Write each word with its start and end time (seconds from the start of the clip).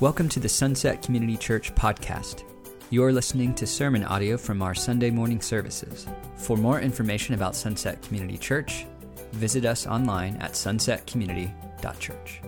Welcome 0.00 0.30
to 0.30 0.40
the 0.40 0.48
Sunset 0.48 1.02
Community 1.02 1.36
Church 1.36 1.74
podcast. 1.74 2.44
You're 2.88 3.12
listening 3.12 3.54
to 3.56 3.66
sermon 3.66 4.02
audio 4.02 4.38
from 4.38 4.62
our 4.62 4.74
Sunday 4.74 5.10
morning 5.10 5.42
services. 5.42 6.06
For 6.36 6.56
more 6.56 6.80
information 6.80 7.34
about 7.34 7.54
Sunset 7.54 8.00
Community 8.00 8.38
Church, 8.38 8.86
visit 9.32 9.66
us 9.66 9.86
online 9.86 10.36
at 10.36 10.52
sunsetcommunity.church. 10.52 12.40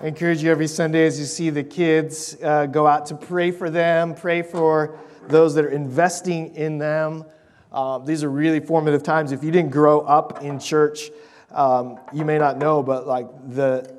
I 0.00 0.06
encourage 0.06 0.42
you 0.42 0.50
every 0.50 0.66
Sunday 0.66 1.04
as 1.04 1.20
you 1.20 1.26
see 1.26 1.50
the 1.50 1.62
kids 1.62 2.38
uh, 2.42 2.64
go 2.64 2.86
out 2.86 3.04
to 3.08 3.16
pray 3.16 3.50
for 3.50 3.68
them, 3.68 4.14
pray 4.14 4.40
for 4.40 4.98
those 5.26 5.54
that 5.56 5.66
are 5.66 5.72
investing 5.72 6.56
in 6.56 6.78
them. 6.78 7.26
Uh, 7.70 7.98
these 7.98 8.24
are 8.24 8.30
really 8.30 8.60
formative 8.60 9.02
times. 9.02 9.30
If 9.30 9.44
you 9.44 9.50
didn't 9.50 9.72
grow 9.72 10.00
up 10.00 10.42
in 10.42 10.58
church, 10.58 11.10
um, 11.50 12.00
you 12.14 12.24
may 12.24 12.38
not 12.38 12.56
know, 12.56 12.82
but 12.82 13.06
like 13.06 13.26
the 13.50 13.97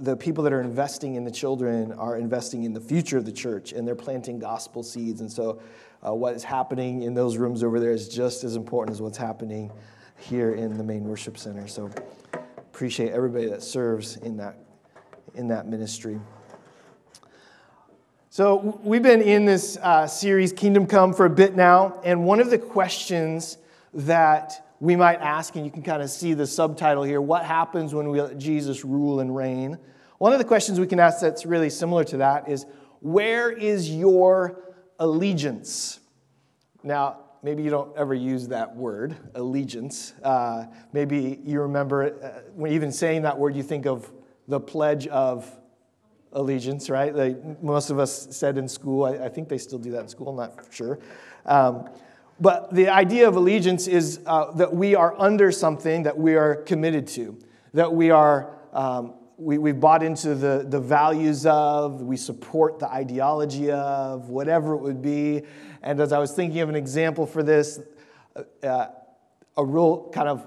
the 0.00 0.16
people 0.16 0.42
that 0.44 0.52
are 0.52 0.62
investing 0.62 1.14
in 1.14 1.24
the 1.24 1.30
children 1.30 1.92
are 1.92 2.16
investing 2.16 2.64
in 2.64 2.72
the 2.72 2.80
future 2.80 3.18
of 3.18 3.26
the 3.26 3.32
church 3.32 3.72
and 3.72 3.86
they're 3.86 3.94
planting 3.94 4.38
gospel 4.38 4.82
seeds. 4.82 5.20
And 5.20 5.30
so, 5.30 5.60
uh, 6.06 6.14
what 6.14 6.34
is 6.34 6.42
happening 6.42 7.02
in 7.02 7.12
those 7.12 7.36
rooms 7.36 7.62
over 7.62 7.78
there 7.78 7.90
is 7.90 8.08
just 8.08 8.42
as 8.42 8.56
important 8.56 8.94
as 8.94 9.02
what's 9.02 9.18
happening 9.18 9.70
here 10.18 10.54
in 10.54 10.78
the 10.78 10.84
main 10.84 11.04
worship 11.04 11.36
center. 11.36 11.68
So, 11.68 11.90
appreciate 12.56 13.12
everybody 13.12 13.46
that 13.46 13.62
serves 13.62 14.16
in 14.16 14.38
that, 14.38 14.56
in 15.34 15.48
that 15.48 15.66
ministry. 15.66 16.18
So, 18.30 18.80
we've 18.82 19.02
been 19.02 19.20
in 19.20 19.44
this 19.44 19.76
uh, 19.76 20.06
series, 20.06 20.52
Kingdom 20.52 20.86
Come, 20.86 21.12
for 21.12 21.26
a 21.26 21.30
bit 21.30 21.54
now. 21.54 22.00
And 22.04 22.24
one 22.24 22.40
of 22.40 22.48
the 22.48 22.58
questions 22.58 23.58
that 23.92 24.66
we 24.80 24.96
might 24.96 25.20
ask, 25.20 25.56
and 25.56 25.64
you 25.64 25.70
can 25.70 25.82
kind 25.82 26.02
of 26.02 26.10
see 26.10 26.34
the 26.34 26.46
subtitle 26.46 27.02
here 27.02 27.20
what 27.20 27.44
happens 27.44 27.94
when 27.94 28.08
we 28.08 28.20
let 28.20 28.38
Jesus 28.38 28.84
rule 28.84 29.20
and 29.20 29.36
reign? 29.36 29.78
One 30.18 30.32
of 30.32 30.38
the 30.38 30.44
questions 30.44 30.80
we 30.80 30.86
can 30.86 30.98
ask 30.98 31.20
that's 31.20 31.46
really 31.46 31.70
similar 31.70 32.02
to 32.04 32.16
that 32.18 32.48
is 32.48 32.66
where 33.00 33.50
is 33.50 33.90
your 33.90 34.74
allegiance? 34.98 36.00
Now, 36.82 37.18
maybe 37.42 37.62
you 37.62 37.70
don't 37.70 37.96
ever 37.96 38.14
use 38.14 38.48
that 38.48 38.74
word, 38.74 39.16
allegiance. 39.34 40.14
Uh, 40.22 40.66
maybe 40.92 41.40
you 41.44 41.60
remember 41.60 42.22
uh, 42.22 42.50
when 42.54 42.72
even 42.72 42.92
saying 42.92 43.22
that 43.22 43.38
word, 43.38 43.54
you 43.54 43.62
think 43.62 43.86
of 43.86 44.10
the 44.48 44.60
Pledge 44.60 45.06
of 45.06 45.50
Allegiance, 46.32 46.88
right? 46.88 47.14
Like 47.14 47.62
most 47.62 47.90
of 47.90 47.98
us 47.98 48.28
said 48.30 48.56
in 48.56 48.68
school. 48.68 49.04
I, 49.04 49.26
I, 49.26 49.28
think 49.28 49.48
they 49.48 49.58
still 49.58 49.78
do 49.78 49.90
that 49.92 50.02
in 50.02 50.08
school, 50.08 50.28
I'm 50.28 50.36
not 50.36 50.64
sure. 50.70 51.00
Um, 51.44 51.88
but 52.40 52.72
the 52.74 52.88
idea 52.88 53.28
of 53.28 53.36
allegiance 53.36 53.86
is 53.86 54.20
uh, 54.26 54.50
that 54.52 54.74
we 54.74 54.94
are 54.94 55.14
under 55.20 55.52
something 55.52 56.04
that 56.04 56.16
we 56.16 56.34
are 56.36 56.56
committed 56.56 57.06
to, 57.08 57.38
that 57.74 57.92
we 57.92 58.10
are. 58.10 58.56
Um, 58.72 59.14
we, 59.36 59.56
we've 59.56 59.80
bought 59.80 60.02
into 60.02 60.34
the, 60.34 60.66
the 60.68 60.78
values 60.78 61.46
of, 61.46 62.02
we 62.02 62.18
support 62.18 62.78
the 62.78 62.86
ideology 62.86 63.70
of, 63.70 64.28
whatever 64.28 64.74
it 64.74 64.82
would 64.82 65.00
be. 65.00 65.42
And 65.82 65.98
as 65.98 66.12
I 66.12 66.18
was 66.18 66.32
thinking 66.32 66.60
of 66.60 66.68
an 66.68 66.76
example 66.76 67.24
for 67.24 67.42
this, 67.42 67.80
uh, 68.62 68.86
a 69.56 69.64
real 69.64 70.10
kind 70.12 70.28
of 70.28 70.46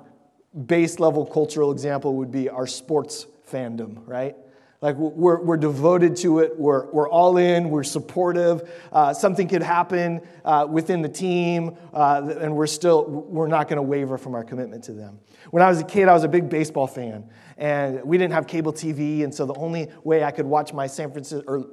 base 0.67 0.99
level 0.99 1.25
cultural 1.25 1.71
example 1.71 2.15
would 2.17 2.31
be 2.31 2.49
our 2.49 2.67
sports 2.67 3.25
fandom, 3.51 4.07
right? 4.07 4.35
Like 4.83 4.97
we're, 4.97 5.39
we're 5.39 5.55
devoted 5.55 6.17
to 6.17 6.39
it, 6.39 6.59
we're, 6.59 6.91
we're 6.91 7.09
all 7.09 7.37
in, 7.37 7.69
we're 7.69 7.85
supportive. 7.85 8.69
Uh, 8.91 9.13
something 9.13 9.47
could 9.47 9.63
happen 9.63 10.19
uh, 10.43 10.67
within 10.69 11.01
the 11.01 11.07
team, 11.07 11.77
uh, 11.93 12.35
and 12.41 12.53
we're 12.53 12.67
still, 12.67 13.05
we're 13.05 13.47
not 13.47 13.69
going 13.69 13.77
to 13.77 13.81
waver 13.81 14.17
from 14.17 14.35
our 14.35 14.43
commitment 14.43 14.83
to 14.83 14.91
them. 14.91 15.21
When 15.51 15.63
I 15.63 15.69
was 15.69 15.79
a 15.79 15.85
kid, 15.85 16.09
I 16.09 16.13
was 16.13 16.25
a 16.25 16.27
big 16.27 16.49
baseball 16.49 16.87
fan, 16.87 17.29
and 17.57 18.03
we 18.03 18.17
didn't 18.17 18.33
have 18.33 18.45
cable 18.45 18.73
TV, 18.73 19.23
and 19.23 19.33
so 19.33 19.45
the 19.45 19.55
only 19.55 19.87
way 20.03 20.25
I 20.25 20.31
could 20.31 20.45
watch 20.45 20.73
my 20.73 20.87
San 20.87 21.13
Francisco, 21.13 21.45
or 21.47 21.69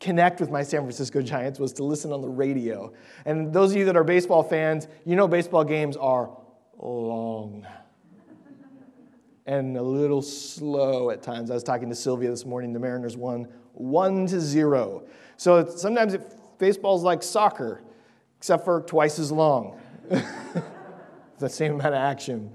connect 0.00 0.40
with 0.40 0.50
my 0.50 0.62
San 0.62 0.80
Francisco 0.80 1.20
Giants 1.20 1.58
was 1.58 1.74
to 1.74 1.84
listen 1.84 2.14
on 2.14 2.22
the 2.22 2.30
radio. 2.30 2.94
And 3.26 3.52
those 3.52 3.72
of 3.72 3.76
you 3.76 3.84
that 3.84 3.96
are 3.96 4.04
baseball 4.04 4.42
fans, 4.42 4.88
you 5.04 5.16
know 5.16 5.28
baseball 5.28 5.64
games 5.64 5.98
are 5.98 6.34
long 6.78 7.66
and 9.48 9.78
a 9.78 9.82
little 9.82 10.20
slow 10.20 11.08
at 11.08 11.22
times. 11.22 11.50
I 11.50 11.54
was 11.54 11.62
talking 11.62 11.88
to 11.88 11.94
Sylvia 11.94 12.28
this 12.28 12.44
morning. 12.44 12.74
The 12.74 12.78
Mariners 12.78 13.16
won 13.16 13.48
one 13.72 14.26
to 14.26 14.40
zero. 14.40 15.04
So 15.38 15.66
sometimes 15.66 16.12
it, 16.12 16.20
baseball's 16.58 17.02
like 17.02 17.22
soccer, 17.22 17.80
except 18.36 18.66
for 18.66 18.82
twice 18.82 19.18
as 19.18 19.32
long. 19.32 19.80
the 21.38 21.48
same 21.48 21.74
amount 21.74 21.94
of 21.94 22.00
action. 22.00 22.50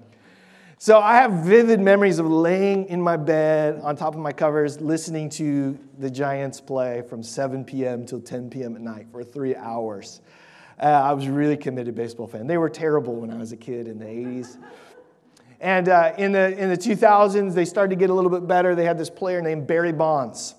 So 0.78 1.00
I 1.00 1.16
have 1.16 1.32
vivid 1.46 1.80
memories 1.80 2.20
of 2.20 2.28
laying 2.28 2.86
in 2.86 3.02
my 3.02 3.18
bed 3.18 3.80
on 3.82 3.96
top 3.96 4.14
of 4.14 4.20
my 4.20 4.32
covers, 4.32 4.80
listening 4.80 5.30
to 5.30 5.80
the 5.98 6.12
Giants 6.12 6.62
play 6.62 7.02
from 7.02 7.24
7 7.24 7.66
p.m. 7.66 8.06
till 8.06 8.22
10 8.22 8.52
p.m. 8.52 8.76
at 8.76 8.82
night 8.82 9.08
for 9.12 9.24
three 9.24 9.56
hours. 9.56 10.22
Uh, 10.80 10.86
I 10.86 11.14
was 11.14 11.28
really 11.28 11.58
committed 11.58 11.96
baseball 11.96 12.28
fan. 12.28 12.46
They 12.46 12.58
were 12.58 12.70
terrible 12.70 13.16
when 13.16 13.32
I 13.32 13.38
was 13.38 13.52
a 13.52 13.58
kid 13.58 13.88
in 13.88 13.98
the 13.98 14.06
80s. 14.06 14.58
And 15.64 15.88
uh, 15.88 16.12
in, 16.18 16.34
the, 16.34 16.58
in 16.58 16.70
the 16.70 16.76
2000s, 16.76 17.54
they 17.54 17.64
started 17.64 17.92
to 17.92 17.96
get 17.96 18.10
a 18.10 18.14
little 18.14 18.30
bit 18.30 18.46
better. 18.46 18.76
They 18.76 18.84
had 18.84 18.98
this 18.98 19.10
player 19.10 19.42
named 19.42 19.66
Barry 19.66 19.94
Bonds. 19.94 20.56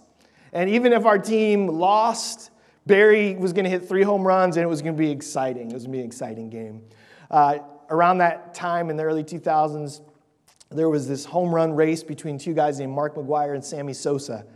And 0.54 0.70
even 0.70 0.94
if 0.94 1.04
our 1.04 1.18
team 1.18 1.66
lost, 1.66 2.50
Barry 2.86 3.36
was 3.36 3.52
going 3.52 3.64
to 3.64 3.70
hit 3.70 3.86
three 3.86 4.02
home 4.02 4.26
runs, 4.26 4.56
and 4.56 4.64
it 4.64 4.66
was 4.66 4.80
going 4.80 4.94
to 4.94 4.98
be 4.98 5.10
exciting. 5.10 5.70
It 5.70 5.74
was 5.74 5.82
going 5.82 5.92
to 5.92 5.98
be 5.98 6.00
an 6.00 6.06
exciting 6.06 6.48
game. 6.48 6.80
Uh, 7.30 7.58
around 7.90 8.16
that 8.18 8.54
time 8.54 8.88
in 8.88 8.96
the 8.96 9.02
early 9.02 9.22
2000s, 9.22 10.00
there 10.70 10.88
was 10.88 11.06
this 11.06 11.26
home 11.26 11.54
run 11.54 11.74
race 11.74 12.02
between 12.02 12.38
two 12.38 12.54
guys 12.54 12.78
named 12.78 12.94
Mark 12.94 13.14
McGwire 13.14 13.54
and 13.54 13.62
Sammy 13.62 13.92
Sosa. 13.92 14.46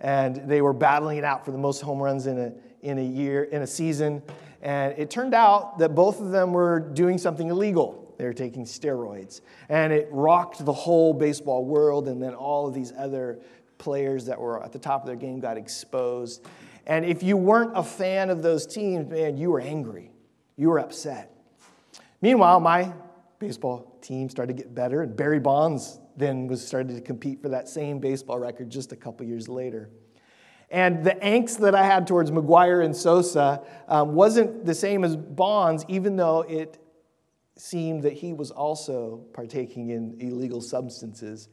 And 0.00 0.36
they 0.48 0.62
were 0.62 0.72
battling 0.72 1.18
it 1.18 1.24
out 1.24 1.44
for 1.44 1.50
the 1.50 1.58
most 1.58 1.82
home 1.82 1.98
runs 1.98 2.26
in 2.26 2.38
a, 2.38 2.52
in 2.80 2.96
a 2.98 3.04
year, 3.04 3.44
in 3.44 3.60
a 3.60 3.66
season. 3.66 4.22
And 4.62 4.94
it 4.96 5.10
turned 5.10 5.34
out 5.34 5.78
that 5.78 5.94
both 5.94 6.22
of 6.22 6.30
them 6.30 6.54
were 6.54 6.80
doing 6.80 7.18
something 7.18 7.50
illegal. 7.50 7.99
They 8.20 8.26
were 8.26 8.34
taking 8.34 8.66
steroids. 8.66 9.40
And 9.70 9.94
it 9.94 10.06
rocked 10.10 10.62
the 10.62 10.74
whole 10.74 11.14
baseball 11.14 11.64
world, 11.64 12.06
and 12.06 12.22
then 12.22 12.34
all 12.34 12.68
of 12.68 12.74
these 12.74 12.92
other 12.98 13.40
players 13.78 14.26
that 14.26 14.38
were 14.38 14.62
at 14.62 14.72
the 14.72 14.78
top 14.78 15.00
of 15.00 15.06
their 15.06 15.16
game 15.16 15.40
got 15.40 15.56
exposed. 15.56 16.44
And 16.86 17.06
if 17.06 17.22
you 17.22 17.38
weren't 17.38 17.72
a 17.74 17.82
fan 17.82 18.28
of 18.28 18.42
those 18.42 18.66
teams, 18.66 19.10
man, 19.10 19.38
you 19.38 19.50
were 19.50 19.60
angry. 19.60 20.10
You 20.58 20.68
were 20.68 20.80
upset. 20.80 21.34
Meanwhile, 22.20 22.60
my 22.60 22.92
baseball 23.38 23.96
team 24.02 24.28
started 24.28 24.54
to 24.54 24.62
get 24.64 24.74
better, 24.74 25.00
and 25.00 25.16
Barry 25.16 25.40
Bonds 25.40 25.98
then 26.14 26.46
was 26.46 26.62
started 26.66 26.94
to 26.96 27.00
compete 27.00 27.40
for 27.40 27.48
that 27.48 27.70
same 27.70 28.00
baseball 28.00 28.38
record 28.38 28.68
just 28.68 28.92
a 28.92 28.96
couple 28.96 29.24
years 29.24 29.48
later. 29.48 29.88
And 30.70 31.02
the 31.02 31.12
angst 31.22 31.56
that 31.60 31.74
I 31.74 31.84
had 31.84 32.06
towards 32.06 32.30
McGwire 32.30 32.84
and 32.84 32.94
Sosa 32.94 33.62
um, 33.88 34.12
wasn't 34.12 34.66
the 34.66 34.74
same 34.74 35.04
as 35.04 35.16
Bonds, 35.16 35.86
even 35.88 36.16
though 36.16 36.42
it 36.42 36.78
seemed 37.60 38.02
that 38.02 38.14
he 38.14 38.32
was 38.32 38.50
also 38.50 39.18
partaking 39.34 39.90
in 39.90 40.16
illegal 40.18 40.60
substances. 40.60 41.48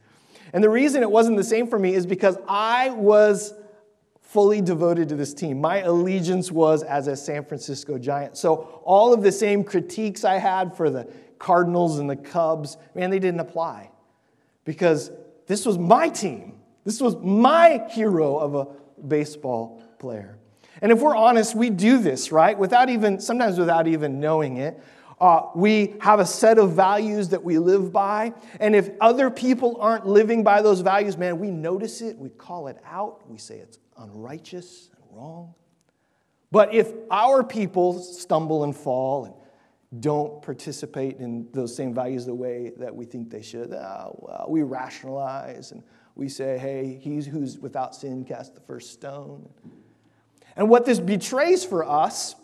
And 0.52 0.64
the 0.64 0.70
reason 0.70 1.02
it 1.02 1.10
wasn't 1.10 1.36
the 1.36 1.44
same 1.44 1.66
for 1.66 1.78
me 1.78 1.94
is 1.94 2.06
because 2.06 2.38
I 2.48 2.90
was 2.90 3.52
fully 4.22 4.60
devoted 4.60 5.10
to 5.10 5.16
this 5.16 5.34
team. 5.34 5.60
My 5.60 5.78
allegiance 5.78 6.50
was 6.50 6.82
as 6.82 7.06
a 7.08 7.16
San 7.16 7.44
Francisco 7.44 7.98
Giant. 7.98 8.36
So 8.36 8.80
all 8.84 9.12
of 9.12 9.22
the 9.22 9.32
same 9.32 9.64
critiques 9.64 10.24
I 10.24 10.38
had 10.38 10.76
for 10.76 10.88
the 10.88 11.10
Cardinals 11.38 11.98
and 11.98 12.08
the 12.08 12.16
Cubs, 12.16 12.78
man, 12.94 13.10
they 13.10 13.18
didn't 13.18 13.40
apply. 13.40 13.90
Because 14.64 15.10
this 15.46 15.66
was 15.66 15.78
my 15.78 16.08
team. 16.08 16.54
This 16.84 17.00
was 17.00 17.16
my 17.16 17.86
hero 17.90 18.38
of 18.38 18.54
a 18.54 18.66
baseball 19.06 19.82
player. 19.98 20.38
And 20.80 20.92
if 20.92 21.00
we're 21.00 21.16
honest, 21.16 21.54
we 21.54 21.70
do 21.70 21.98
this, 21.98 22.32
right? 22.32 22.58
Without 22.58 22.88
even, 22.88 23.20
sometimes 23.20 23.58
without 23.58 23.86
even 23.86 24.20
knowing 24.20 24.56
it. 24.56 24.80
Uh, 25.20 25.48
we 25.54 25.94
have 26.00 26.20
a 26.20 26.26
set 26.26 26.58
of 26.58 26.72
values 26.72 27.28
that 27.30 27.42
we 27.42 27.58
live 27.58 27.92
by. 27.92 28.32
And 28.60 28.76
if 28.76 28.90
other 29.00 29.30
people 29.30 29.76
aren't 29.80 30.06
living 30.06 30.44
by 30.44 30.62
those 30.62 30.80
values, 30.80 31.16
man, 31.16 31.38
we 31.38 31.50
notice 31.50 32.00
it, 32.00 32.16
we 32.16 32.28
call 32.28 32.68
it 32.68 32.78
out, 32.84 33.28
we 33.28 33.38
say 33.38 33.58
it's 33.58 33.78
unrighteous 33.96 34.90
and 34.94 35.16
wrong. 35.16 35.54
But 36.50 36.72
if 36.72 36.92
our 37.10 37.42
people 37.42 38.00
stumble 38.00 38.64
and 38.64 38.74
fall 38.74 39.24
and 39.24 39.34
don't 40.00 40.40
participate 40.42 41.18
in 41.18 41.48
those 41.52 41.74
same 41.74 41.94
values 41.94 42.24
the 42.24 42.34
way 42.34 42.72
that 42.76 42.94
we 42.94 43.04
think 43.04 43.30
they 43.30 43.42
should, 43.42 43.72
uh, 43.72 44.10
well, 44.12 44.46
we 44.48 44.62
rationalize 44.62 45.72
and 45.72 45.82
we 46.14 46.28
say, 46.28 46.58
hey, 46.58 46.98
he's 47.00 47.26
who's 47.26 47.58
without 47.58 47.94
sin 47.94 48.24
cast 48.24 48.54
the 48.54 48.60
first 48.60 48.92
stone. 48.92 49.48
And 50.56 50.68
what 50.68 50.84
this 50.84 51.00
betrays 51.00 51.64
for 51.64 51.84
us 51.84 52.34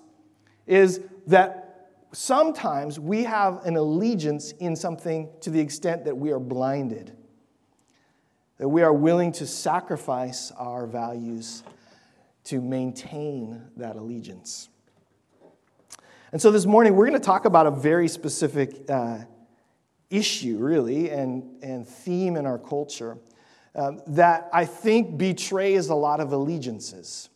is 0.67 1.01
that 1.27 1.64
sometimes 2.15 2.99
we 2.99 3.25
have 3.25 3.65
an 3.67 3.77
allegiance 3.77 4.53
in 4.53 4.77
something 4.77 5.29
to 5.41 5.51
the 5.51 5.61
extent 5.61 6.05
that 6.05 6.17
we 6.17 6.31
are 6.31 6.39
blinded, 6.39 7.17
that 8.59 8.69
we 8.69 8.83
are 8.83 8.93
willing 8.93 9.33
to 9.33 9.47
sacrifice 9.47 10.53
our 10.53 10.87
values 10.87 11.63
to 12.45 12.61
maintain 12.61 13.63
that 13.77 13.97
allegiance. 13.97 14.69
And 16.33 16.43
so 16.43 16.51
this 16.51 16.67
morning, 16.67 16.97
we're 16.97 17.07
going 17.07 17.21
to 17.21 17.25
talk 17.25 17.45
about 17.45 17.67
a 17.67 17.71
very 17.71 18.09
specific 18.09 18.91
uh, 18.91 19.19
issue, 20.11 20.59
really, 20.59 21.11
and, 21.11 21.63
and 21.63 21.87
theme 21.87 22.37
in 22.37 22.45
our 22.45 22.59
culture 22.59 23.19
um, 23.75 24.01
that 24.09 24.49
I 24.53 24.65
think 24.65 25.17
betrays 25.17 25.89
a 25.89 25.95
lot 25.95 26.21
of 26.21 26.33
allegiances. 26.33 27.29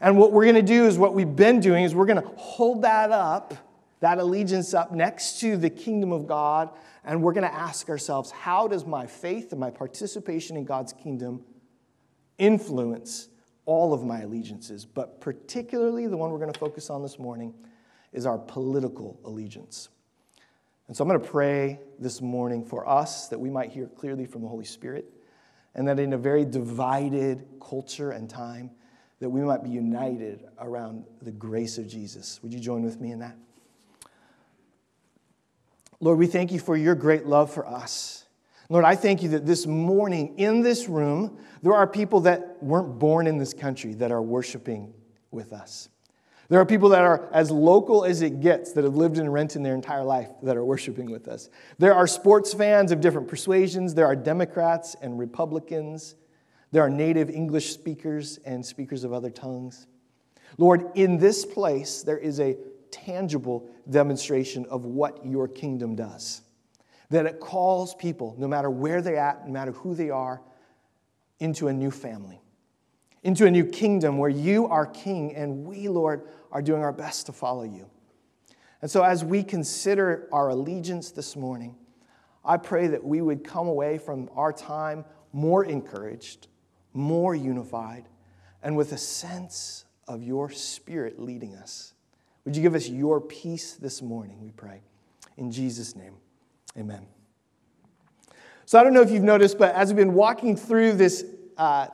And 0.00 0.16
what 0.16 0.32
we're 0.32 0.44
going 0.44 0.54
to 0.54 0.62
do 0.62 0.86
is 0.86 0.98
what 0.98 1.14
we've 1.14 1.36
been 1.36 1.60
doing 1.60 1.84
is 1.84 1.94
we're 1.94 2.06
going 2.06 2.22
to 2.22 2.28
hold 2.36 2.82
that 2.82 3.10
up, 3.10 3.54
that 4.00 4.18
allegiance 4.18 4.74
up 4.74 4.92
next 4.92 5.40
to 5.40 5.56
the 5.56 5.70
kingdom 5.70 6.10
of 6.12 6.26
God, 6.26 6.70
and 7.04 7.22
we're 7.22 7.32
going 7.32 7.48
to 7.48 7.54
ask 7.54 7.88
ourselves, 7.88 8.30
how 8.30 8.66
does 8.66 8.84
my 8.84 9.06
faith 9.06 9.52
and 9.52 9.60
my 9.60 9.70
participation 9.70 10.56
in 10.56 10.64
God's 10.64 10.92
kingdom 10.92 11.44
influence 12.38 13.28
all 13.66 13.92
of 13.92 14.02
my 14.02 14.20
allegiances? 14.22 14.84
But 14.84 15.20
particularly 15.20 16.06
the 16.06 16.16
one 16.16 16.30
we're 16.30 16.38
going 16.38 16.52
to 16.52 16.58
focus 16.58 16.90
on 16.90 17.02
this 17.02 17.18
morning 17.18 17.54
is 18.12 18.26
our 18.26 18.38
political 18.38 19.20
allegiance. 19.24 19.90
And 20.88 20.96
so 20.96 21.04
I'm 21.04 21.08
going 21.08 21.20
to 21.20 21.28
pray 21.28 21.78
this 21.98 22.20
morning 22.20 22.64
for 22.64 22.88
us 22.88 23.28
that 23.28 23.38
we 23.38 23.50
might 23.50 23.70
hear 23.70 23.86
clearly 23.86 24.26
from 24.26 24.42
the 24.42 24.48
Holy 24.48 24.64
Spirit, 24.64 25.04
and 25.74 25.86
that 25.86 26.00
in 26.00 26.14
a 26.14 26.18
very 26.18 26.44
divided 26.44 27.46
culture 27.62 28.10
and 28.10 28.28
time, 28.28 28.70
that 29.20 29.30
we 29.30 29.40
might 29.42 29.62
be 29.62 29.70
united 29.70 30.48
around 30.58 31.04
the 31.22 31.30
grace 31.30 31.78
of 31.78 31.86
Jesus. 31.86 32.42
Would 32.42 32.52
you 32.52 32.58
join 32.58 32.82
with 32.82 33.00
me 33.00 33.12
in 33.12 33.20
that? 33.20 33.36
Lord, 36.00 36.18
we 36.18 36.26
thank 36.26 36.50
you 36.50 36.58
for 36.58 36.76
your 36.76 36.94
great 36.94 37.26
love 37.26 37.52
for 37.52 37.66
us. 37.66 38.24
Lord, 38.70 38.84
I 38.84 38.94
thank 38.94 39.22
you 39.22 39.30
that 39.30 39.44
this 39.44 39.66
morning 39.66 40.38
in 40.38 40.62
this 40.62 40.88
room, 40.88 41.38
there 41.62 41.74
are 41.74 41.86
people 41.86 42.20
that 42.20 42.62
weren't 42.62 42.98
born 42.98 43.26
in 43.26 43.36
this 43.36 43.52
country 43.52 43.94
that 43.94 44.10
are 44.10 44.22
worshiping 44.22 44.94
with 45.30 45.52
us. 45.52 45.90
There 46.48 46.58
are 46.58 46.66
people 46.66 46.88
that 46.90 47.02
are 47.02 47.28
as 47.32 47.50
local 47.50 48.04
as 48.04 48.22
it 48.22 48.40
gets 48.40 48.72
that 48.72 48.84
have 48.84 48.96
lived 48.96 49.18
in 49.18 49.28
Renton 49.28 49.62
their 49.62 49.74
entire 49.74 50.02
life 50.02 50.30
that 50.42 50.56
are 50.56 50.64
worshiping 50.64 51.10
with 51.10 51.28
us. 51.28 51.50
There 51.78 51.94
are 51.94 52.06
sports 52.06 52.54
fans 52.54 52.92
of 52.92 53.00
different 53.00 53.28
persuasions. 53.28 53.94
There 53.94 54.06
are 54.06 54.16
Democrats 54.16 54.96
and 55.02 55.18
Republicans. 55.18 56.14
There 56.72 56.82
are 56.82 56.90
native 56.90 57.28
English 57.28 57.72
speakers 57.72 58.38
and 58.44 58.64
speakers 58.64 59.04
of 59.04 59.12
other 59.12 59.30
tongues. 59.30 59.86
Lord, 60.58 60.90
in 60.94 61.18
this 61.18 61.44
place, 61.44 62.02
there 62.02 62.18
is 62.18 62.40
a 62.40 62.56
tangible 62.90 63.68
demonstration 63.88 64.66
of 64.66 64.84
what 64.84 65.24
your 65.24 65.48
kingdom 65.48 65.94
does. 65.94 66.42
That 67.10 67.26
it 67.26 67.40
calls 67.40 67.94
people, 67.94 68.34
no 68.38 68.46
matter 68.46 68.70
where 68.70 69.02
they're 69.02 69.16
at, 69.16 69.46
no 69.46 69.52
matter 69.52 69.72
who 69.72 69.94
they 69.94 70.10
are, 70.10 70.40
into 71.40 71.68
a 71.68 71.72
new 71.72 71.90
family, 71.90 72.40
into 73.22 73.46
a 73.46 73.50
new 73.50 73.64
kingdom 73.64 74.18
where 74.18 74.30
you 74.30 74.66
are 74.66 74.86
king 74.86 75.34
and 75.34 75.64
we, 75.64 75.88
Lord, 75.88 76.28
are 76.52 76.62
doing 76.62 76.82
our 76.82 76.92
best 76.92 77.26
to 77.26 77.32
follow 77.32 77.62
you. 77.62 77.88
And 78.82 78.90
so, 78.90 79.02
as 79.02 79.24
we 79.24 79.42
consider 79.42 80.28
our 80.32 80.48
allegiance 80.48 81.10
this 81.10 81.36
morning, 81.36 81.76
I 82.44 82.56
pray 82.56 82.86
that 82.88 83.04
we 83.04 83.20
would 83.20 83.44
come 83.44 83.68
away 83.68 83.98
from 83.98 84.30
our 84.34 84.52
time 84.52 85.04
more 85.32 85.64
encouraged, 85.64 86.48
more 86.92 87.34
unified, 87.34 88.08
and 88.62 88.76
with 88.76 88.92
a 88.92 88.98
sense 88.98 89.84
of 90.08 90.22
your 90.22 90.50
spirit 90.50 91.20
leading 91.20 91.54
us. 91.54 91.94
Would 92.44 92.56
you 92.56 92.62
give 92.62 92.74
us 92.74 92.88
your 92.88 93.20
peace 93.20 93.74
this 93.74 94.00
morning, 94.02 94.40
we 94.40 94.50
pray. 94.50 94.82
In 95.36 95.50
Jesus' 95.50 95.94
name, 95.94 96.14
amen. 96.76 97.06
So 98.64 98.78
I 98.78 98.84
don't 98.84 98.94
know 98.94 99.02
if 99.02 99.10
you've 99.10 99.22
noticed, 99.22 99.58
but 99.58 99.74
as 99.74 99.88
we've 99.88 99.96
been 99.96 100.14
walking 100.14 100.56
through 100.56 100.92
this 100.92 101.24
uh, 101.56 101.88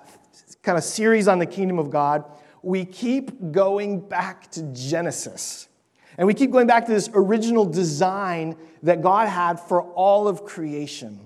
kind 0.63 0.77
of 0.77 0.85
series 0.85 1.27
on 1.27 1.39
the 1.39 1.47
kingdom 1.47 1.79
of 1.79 1.91
God, 1.91 2.25
we 2.63 2.85
keep 2.85 3.53
going 3.53 4.01
back 4.01 4.51
to 4.53 4.63
Genesis. 4.73 5.69
And 6.19 6.27
we 6.27 6.35
keep 6.35 6.51
going 6.51 6.67
back 6.67 6.87
to 6.87 6.93
this 6.93 7.11
original 7.15 7.65
design 7.65 8.57
that 8.83 9.03
God 9.03 9.29
had 9.29 9.61
for 9.61 9.83
all 9.83 10.29
of 10.29 10.45
creation. 10.45 11.21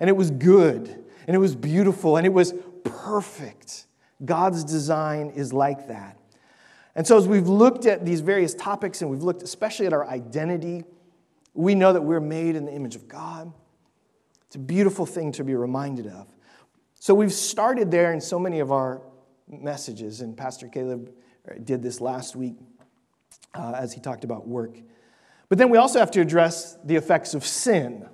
And 0.00 0.10
it 0.10 0.14
was 0.14 0.30
good, 0.30 0.88
and 1.26 1.34
it 1.34 1.38
was 1.38 1.54
beautiful, 1.54 2.16
and 2.16 2.26
it 2.26 2.32
was 2.32 2.54
perfect. 2.84 3.86
God's 4.24 4.64
design 4.64 5.30
is 5.34 5.52
like 5.52 5.88
that. 5.88 6.18
And 6.96 7.06
so, 7.06 7.18
as 7.18 7.28
we've 7.28 7.46
looked 7.46 7.84
at 7.84 8.06
these 8.06 8.22
various 8.22 8.54
topics, 8.54 9.02
and 9.02 9.10
we've 9.10 9.22
looked 9.22 9.42
especially 9.42 9.86
at 9.86 9.92
our 9.92 10.08
identity, 10.08 10.82
we 11.52 11.74
know 11.74 11.92
that 11.92 12.00
we're 12.00 12.20
made 12.20 12.56
in 12.56 12.64
the 12.64 12.72
image 12.72 12.96
of 12.96 13.06
God. 13.06 13.52
It's 14.46 14.56
a 14.56 14.58
beautiful 14.60 15.04
thing 15.04 15.30
to 15.32 15.44
be 15.44 15.54
reminded 15.54 16.06
of. 16.06 16.26
So, 16.94 17.14
we've 17.14 17.34
started 17.34 17.90
there 17.90 18.14
in 18.14 18.20
so 18.20 18.38
many 18.38 18.60
of 18.60 18.72
our 18.72 19.02
messages, 19.46 20.22
and 20.22 20.34
Pastor 20.34 20.68
Caleb 20.68 21.12
did 21.64 21.82
this 21.82 22.00
last 22.00 22.34
week 22.34 22.56
uh, 23.54 23.72
as 23.76 23.92
he 23.92 24.00
talked 24.00 24.24
about 24.24 24.48
work. 24.48 24.78
But 25.50 25.58
then 25.58 25.68
we 25.68 25.76
also 25.76 25.98
have 25.98 26.10
to 26.12 26.22
address 26.22 26.78
the 26.82 26.96
effects 26.96 27.34
of 27.34 27.44
sin. 27.44 28.08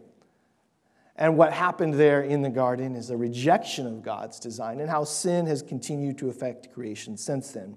And 1.14 1.36
what 1.36 1.52
happened 1.52 1.94
there 1.94 2.22
in 2.22 2.42
the 2.42 2.50
garden 2.50 2.96
is 2.96 3.10
a 3.10 3.16
rejection 3.16 3.86
of 3.86 4.02
God's 4.02 4.40
design 4.40 4.80
and 4.80 4.90
how 4.90 5.04
sin 5.04 5.46
has 5.46 5.62
continued 5.62 6.18
to 6.18 6.28
affect 6.28 6.72
creation 6.72 7.16
since 7.16 7.52
then. 7.52 7.76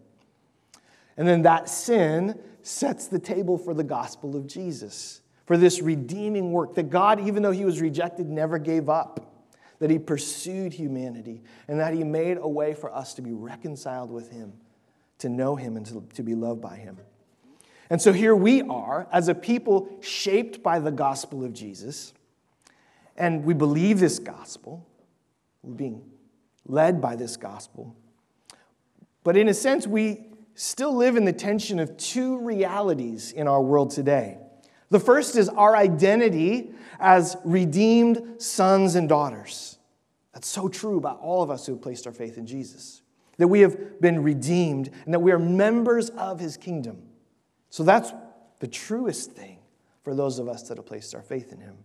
And 1.18 1.28
then 1.28 1.44
that 1.44 1.70
sin 1.70 2.40
sets 2.62 3.08
the 3.08 3.20
table 3.20 3.58
for 3.58 3.74
the 3.74 3.84
gospel 3.84 4.36
of 4.36 4.48
Jesus, 4.48 5.22
for 5.46 5.58
this 5.58 5.82
redeeming 5.82 6.52
work 6.52 6.76
that 6.76 6.90
God, 6.90 7.20
even 7.26 7.44
though 7.44 7.52
he 7.52 7.66
was 7.66 7.80
rejected, 7.80 8.28
never 8.28 8.58
gave 8.58 8.90
up, 8.90 9.34
that 9.80 9.90
he 9.90 10.00
pursued 10.00 10.74
humanity, 10.74 11.44
and 11.68 11.80
that 11.80 11.94
he 11.94 12.04
made 12.04 12.38
a 12.38 12.48
way 12.48 12.74
for 12.74 12.94
us 12.94 13.14
to 13.14 13.22
be 13.22 13.32
reconciled 13.32 14.10
with 14.10 14.32
him, 14.32 14.54
to 15.20 15.30
know 15.30 15.56
him, 15.56 15.78
and 15.78 15.86
to, 15.86 16.04
to 16.16 16.24
be 16.24 16.34
loved 16.34 16.62
by 16.62 16.76
him. 16.76 16.98
And 17.90 18.02
so 18.02 18.12
here 18.12 18.36
we 18.36 18.64
are 18.64 19.08
as 19.12 19.28
a 19.28 19.36
people 19.36 20.00
shaped 20.02 20.64
by 20.64 20.80
the 20.80 20.92
gospel 20.92 21.46
of 21.46 21.54
Jesus, 21.54 22.14
and 23.16 23.46
we 23.46 23.54
believe 23.54 24.00
this 24.00 24.18
gospel. 24.18 24.86
We're 25.62 25.76
being 25.76 26.02
led 26.68 27.00
by 27.00 27.16
this 27.16 27.38
gospel. 27.38 27.96
But 29.24 29.38
in 29.38 29.48
a 29.48 29.54
sense, 29.54 29.88
we 29.88 30.26
still 30.56 30.96
live 30.96 31.18
in 31.18 31.26
the 31.26 31.34
tension 31.34 31.80
of 31.80 31.96
two 31.98 32.40
realities 32.40 33.32
in 33.32 33.48
our 33.48 33.62
world 33.62 33.92
today. 33.92 34.38
The 34.90 35.00
first 35.00 35.36
is 35.36 35.50
our 35.50 35.76
identity 35.76 36.72
as 37.00 37.38
redeemed 37.44 38.42
sons 38.42 38.96
and 38.96 39.08
daughters. 39.10 39.78
That's 40.34 40.48
so 40.48 40.68
true 40.68 40.98
about 40.98 41.20
all 41.20 41.44
of 41.44 41.52
us 41.52 41.66
who 41.66 41.74
have 41.74 41.82
placed 41.82 42.08
our 42.08 42.14
faith 42.14 42.38
in 42.38 42.46
Jesus. 42.46 43.02
That 43.38 43.50
we 43.50 43.60
have 43.62 44.00
been 44.00 44.24
redeemed 44.24 44.90
and 45.04 45.14
that 45.14 45.20
we 45.20 45.32
are 45.32 45.40
members 45.40 46.10
of 46.12 46.40
his 46.40 46.56
kingdom. 46.56 47.04
So 47.70 47.84
that's 47.84 48.14
the 48.60 48.68
truest 48.68 49.34
thing 49.34 49.60
for 50.04 50.16
those 50.16 50.40
of 50.40 50.48
us 50.48 50.64
that 50.70 50.78
have 50.78 50.86
placed 50.86 51.14
our 51.16 51.22
faith 51.22 51.52
in 51.52 51.60
him. 51.60 51.78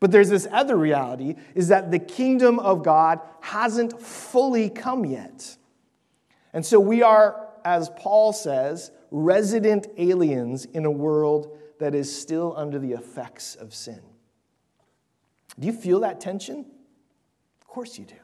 But 0.00 0.10
there's 0.10 0.28
this 0.28 0.46
other 0.50 0.76
reality 0.76 1.36
is 1.54 1.68
that 1.68 1.90
the 1.90 1.98
kingdom 1.98 2.58
of 2.58 2.82
God 2.82 3.20
hasn't 3.40 4.00
fully 4.00 4.68
come 4.68 5.06
yet. 5.06 5.56
And 6.52 6.64
so 6.64 6.80
we 6.80 7.02
are 7.02 7.49
as 7.64 7.90
Paul 7.96 8.32
says, 8.32 8.90
resident 9.10 9.86
aliens 9.96 10.64
in 10.66 10.84
a 10.84 10.90
world 10.90 11.58
that 11.78 11.94
is 11.94 12.14
still 12.14 12.54
under 12.56 12.78
the 12.78 12.92
effects 12.92 13.54
of 13.54 13.74
sin. 13.74 14.00
Do 15.58 15.66
you 15.66 15.72
feel 15.72 16.00
that 16.00 16.20
tension? 16.20 16.64
Of 17.60 17.66
course 17.66 17.98
you 17.98 18.04
do. 18.04 18.14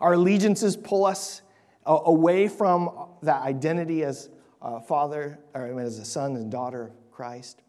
Our 0.00 0.12
allegiances 0.14 0.76
pull 0.76 1.04
us 1.04 1.42
uh, 1.86 1.98
away 2.04 2.48
from 2.48 3.08
that 3.22 3.42
identity 3.42 4.04
as 4.04 4.28
a 4.60 4.80
father, 4.80 5.38
or 5.54 5.80
as 5.80 5.98
a 5.98 6.04
son 6.04 6.36
and 6.36 6.50
daughter 6.50 6.82
of 6.82 7.10
Christ. 7.10 7.62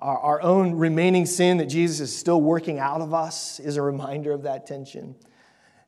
Our, 0.00 0.18
our 0.18 0.42
own 0.42 0.74
remaining 0.74 1.26
sin 1.26 1.58
that 1.58 1.66
Jesus 1.66 2.00
is 2.00 2.16
still 2.16 2.40
working 2.40 2.78
out 2.78 3.00
of 3.00 3.14
us 3.14 3.60
is 3.60 3.76
a 3.76 3.82
reminder 3.82 4.32
of 4.32 4.42
that 4.42 4.66
tension. 4.66 5.14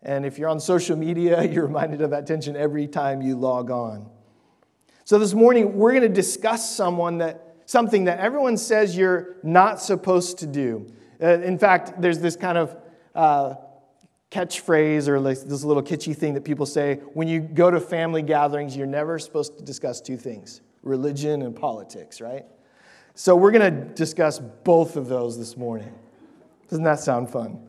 And 0.07 0.25
if 0.25 0.39
you're 0.39 0.49
on 0.49 0.61
social 0.61 0.97
media, 0.97 1.43
you're 1.53 1.67
reminded 1.67 2.01
of 2.01 2.11
that 2.11 2.27
tension 2.27 2.57
every 2.57 2.87
time 2.87 3.21
you 3.21 3.37
log 3.37 3.71
on. 3.71 4.09
So 5.05 5.19
this 5.19 5.35
morning, 5.35 5.77
we're 5.77 5.91
going 5.93 6.03
to 6.03 6.09
discuss 6.09 6.75
someone 6.75 7.19
that, 7.19 7.57
something 7.67 8.05
that 8.05 8.21
everyone 8.21 8.57
says 8.57 8.97
you're 8.97 9.37
not 9.43 9.81
supposed 9.81 10.39
to 10.39 10.47
do. 10.47 10.87
Uh, 11.21 11.41
in 11.41 11.59
fact, 11.59 12.01
there's 12.01 12.21
this 12.21 12.37
kind 12.37 12.57
of 12.57 12.77
uh, 13.15 13.55
catchphrase 14.31 15.09
or 15.09 15.19
like 15.19 15.41
this 15.41 15.65
little 15.65 15.83
kitschy 15.83 16.17
thing 16.17 16.35
that 16.35 16.45
people 16.45 16.67
say 16.67 16.97
when 17.15 17.27
you 17.27 17.41
go 17.41 17.71
to 17.71 17.81
family 17.81 18.23
gatherings, 18.23 18.77
you're 18.77 18.87
never 18.87 19.19
supposed 19.19 19.59
to 19.59 19.65
discuss 19.65 20.01
two 20.01 20.17
things 20.17 20.61
religion 20.83 21.43
and 21.43 21.57
politics, 21.57 22.21
right? 22.21 22.45
So 23.17 23.35
we're 23.35 23.51
going 23.51 23.75
to 23.75 23.95
discuss 23.95 24.39
both 24.39 24.97
of 24.97 25.09
those 25.09 25.37
this 25.37 25.57
morning. 25.57 25.93
Doesn't 26.69 26.85
that 26.85 27.01
sound 27.01 27.29
fun? 27.29 27.66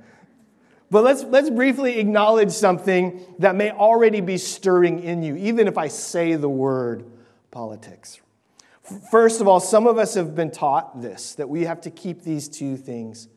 But 0.90 1.04
let's, 1.04 1.24
let's 1.24 1.50
briefly 1.50 2.00
acknowledge 2.00 2.52
something 2.52 3.20
that 3.40 3.56
may 3.56 3.72
already 3.72 4.22
be 4.22 4.38
stirring 4.38 5.04
in 5.04 5.22
you, 5.22 5.36
even 5.36 5.68
if 5.68 5.78
I 5.78 5.90
say 5.90 6.36
the 6.36 6.50
word 6.50 7.06
politics. 7.52 8.22
First 9.12 9.42
of 9.42 9.48
all, 9.50 9.60
some 9.60 9.86
of 9.86 9.98
us 9.98 10.14
have 10.14 10.34
been 10.34 10.52
taught 10.52 11.02
this 11.02 11.36
that 11.36 11.50
we 11.50 11.66
have 11.66 11.82
to 11.82 11.92
keep 11.92 12.22
these 12.22 12.48
two 12.48 12.78
things 12.78 13.28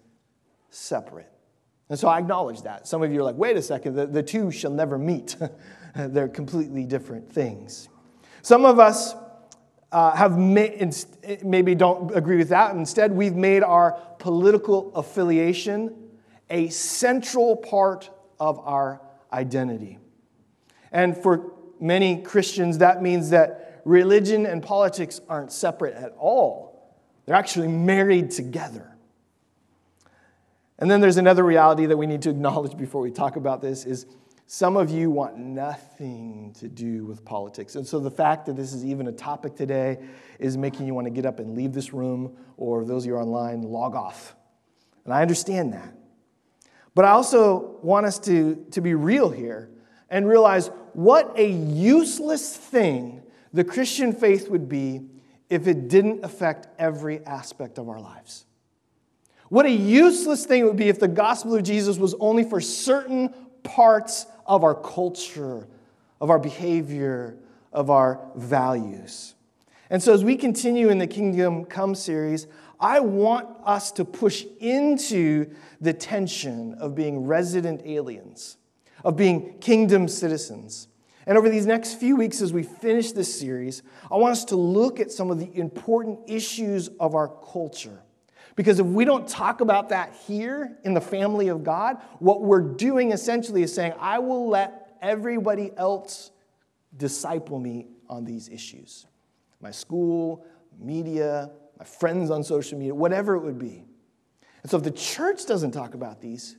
separate. 0.70 1.26
And 1.88 1.98
so 1.98 2.06
I 2.06 2.20
acknowledge 2.20 2.62
that. 2.62 2.86
Some 2.86 3.02
of 3.02 3.12
you 3.12 3.18
are 3.18 3.24
like, 3.24 3.34
wait 3.34 3.56
a 3.56 3.62
second, 3.62 3.96
the, 3.96 4.06
the 4.06 4.22
two 4.22 4.52
shall 4.52 4.70
never 4.70 4.96
meet. 4.96 5.36
They're 5.96 6.28
completely 6.28 6.84
different 6.84 7.32
things. 7.32 7.88
Some 8.42 8.64
of 8.64 8.78
us 8.78 9.16
uh, 9.90 10.14
have 10.14 10.38
made, 10.38 10.94
maybe 11.42 11.74
don't 11.74 12.16
agree 12.16 12.36
with 12.36 12.50
that. 12.50 12.76
Instead, 12.76 13.10
we've 13.10 13.34
made 13.34 13.64
our 13.64 13.98
political 14.20 14.94
affiliation 14.94 15.99
a 16.50 16.68
central 16.68 17.56
part 17.56 18.10
of 18.38 18.58
our 18.60 19.00
identity. 19.32 19.98
And 20.92 21.16
for 21.16 21.52
many 21.80 22.22
Christians, 22.22 22.78
that 22.78 23.02
means 23.02 23.30
that 23.30 23.82
religion 23.84 24.44
and 24.46 24.62
politics 24.62 25.20
aren't 25.28 25.52
separate 25.52 25.94
at 25.94 26.12
all, 26.18 26.98
they're 27.26 27.36
actually 27.36 27.68
married 27.68 28.30
together. 28.30 28.86
And 30.78 30.90
then 30.90 31.00
there's 31.00 31.18
another 31.18 31.44
reality 31.44 31.86
that 31.86 31.96
we 31.96 32.06
need 32.06 32.22
to 32.22 32.30
acknowledge 32.30 32.76
before 32.76 33.02
we 33.02 33.10
talk 33.10 33.36
about 33.36 33.60
this 33.60 33.84
is 33.84 34.06
some 34.46 34.76
of 34.76 34.90
you 34.90 35.10
want 35.10 35.36
nothing 35.36 36.54
to 36.58 36.66
do 36.66 37.04
with 37.04 37.24
politics. 37.24 37.76
And 37.76 37.86
so 37.86 38.00
the 38.00 38.10
fact 38.10 38.46
that 38.46 38.56
this 38.56 38.72
is 38.72 38.84
even 38.84 39.06
a 39.06 39.12
topic 39.12 39.54
today 39.54 39.98
is 40.40 40.56
making 40.56 40.86
you 40.86 40.94
want 40.94 41.06
to 41.06 41.10
get 41.10 41.24
up 41.24 41.38
and 41.38 41.54
leave 41.54 41.72
this 41.72 41.92
room, 41.92 42.36
or 42.56 42.84
those 42.84 43.04
of 43.04 43.08
you 43.08 43.16
online, 43.16 43.62
log 43.62 43.94
off. 43.94 44.34
And 45.04 45.14
I 45.14 45.22
understand 45.22 45.74
that. 45.74 45.94
But 46.94 47.04
I 47.04 47.10
also 47.10 47.78
want 47.82 48.06
us 48.06 48.18
to, 48.20 48.66
to 48.72 48.80
be 48.80 48.94
real 48.94 49.30
here 49.30 49.70
and 50.08 50.26
realize 50.28 50.68
what 50.92 51.38
a 51.38 51.48
useless 51.48 52.56
thing 52.56 53.22
the 53.52 53.64
Christian 53.64 54.12
faith 54.12 54.48
would 54.48 54.68
be 54.68 55.02
if 55.48 55.66
it 55.66 55.88
didn't 55.88 56.24
affect 56.24 56.68
every 56.78 57.24
aspect 57.26 57.78
of 57.78 57.88
our 57.88 58.00
lives. 58.00 58.46
What 59.48 59.66
a 59.66 59.70
useless 59.70 60.46
thing 60.46 60.62
it 60.62 60.64
would 60.64 60.76
be 60.76 60.88
if 60.88 61.00
the 61.00 61.08
gospel 61.08 61.56
of 61.56 61.64
Jesus 61.64 61.98
was 61.98 62.14
only 62.20 62.44
for 62.44 62.60
certain 62.60 63.34
parts 63.64 64.26
of 64.46 64.62
our 64.62 64.76
culture, 64.76 65.66
of 66.20 66.30
our 66.30 66.38
behavior, 66.38 67.36
of 67.72 67.90
our 67.90 68.20
values. 68.36 69.34
And 69.90 70.00
so, 70.00 70.14
as 70.14 70.22
we 70.22 70.36
continue 70.36 70.88
in 70.88 70.98
the 70.98 71.06
Kingdom 71.08 71.64
Come 71.64 71.96
series, 71.96 72.46
I 72.80 73.00
want 73.00 73.48
us 73.64 73.92
to 73.92 74.04
push 74.04 74.44
into 74.58 75.50
the 75.80 75.92
tension 75.92 76.74
of 76.74 76.94
being 76.94 77.26
resident 77.26 77.82
aliens, 77.84 78.56
of 79.04 79.16
being 79.16 79.58
kingdom 79.58 80.08
citizens. 80.08 80.88
And 81.26 81.36
over 81.36 81.50
these 81.50 81.66
next 81.66 81.94
few 81.94 82.16
weeks, 82.16 82.40
as 82.40 82.52
we 82.52 82.62
finish 82.62 83.12
this 83.12 83.38
series, 83.38 83.82
I 84.10 84.16
want 84.16 84.32
us 84.32 84.44
to 84.46 84.56
look 84.56 84.98
at 84.98 85.12
some 85.12 85.30
of 85.30 85.38
the 85.38 85.54
important 85.56 86.20
issues 86.26 86.88
of 86.98 87.14
our 87.14 87.28
culture. 87.28 88.02
Because 88.56 88.80
if 88.80 88.86
we 88.86 89.04
don't 89.04 89.28
talk 89.28 89.60
about 89.60 89.90
that 89.90 90.14
here 90.26 90.78
in 90.82 90.94
the 90.94 91.00
family 91.00 91.48
of 91.48 91.62
God, 91.62 91.98
what 92.18 92.42
we're 92.42 92.62
doing 92.62 93.12
essentially 93.12 93.62
is 93.62 93.72
saying, 93.72 93.92
I 94.00 94.18
will 94.18 94.48
let 94.48 94.96
everybody 95.02 95.70
else 95.76 96.30
disciple 96.96 97.58
me 97.58 97.86
on 98.08 98.24
these 98.24 98.48
issues. 98.48 99.06
My 99.60 99.70
school, 99.70 100.44
media, 100.78 101.50
my 101.80 101.86
friends 101.86 102.30
on 102.30 102.44
social 102.44 102.78
media, 102.78 102.94
whatever 102.94 103.36
it 103.36 103.40
would 103.40 103.58
be. 103.58 103.82
And 104.62 104.70
so 104.70 104.76
if 104.76 104.82
the 104.82 104.90
church 104.90 105.46
doesn't 105.46 105.70
talk 105.70 105.94
about 105.94 106.20
these, 106.20 106.56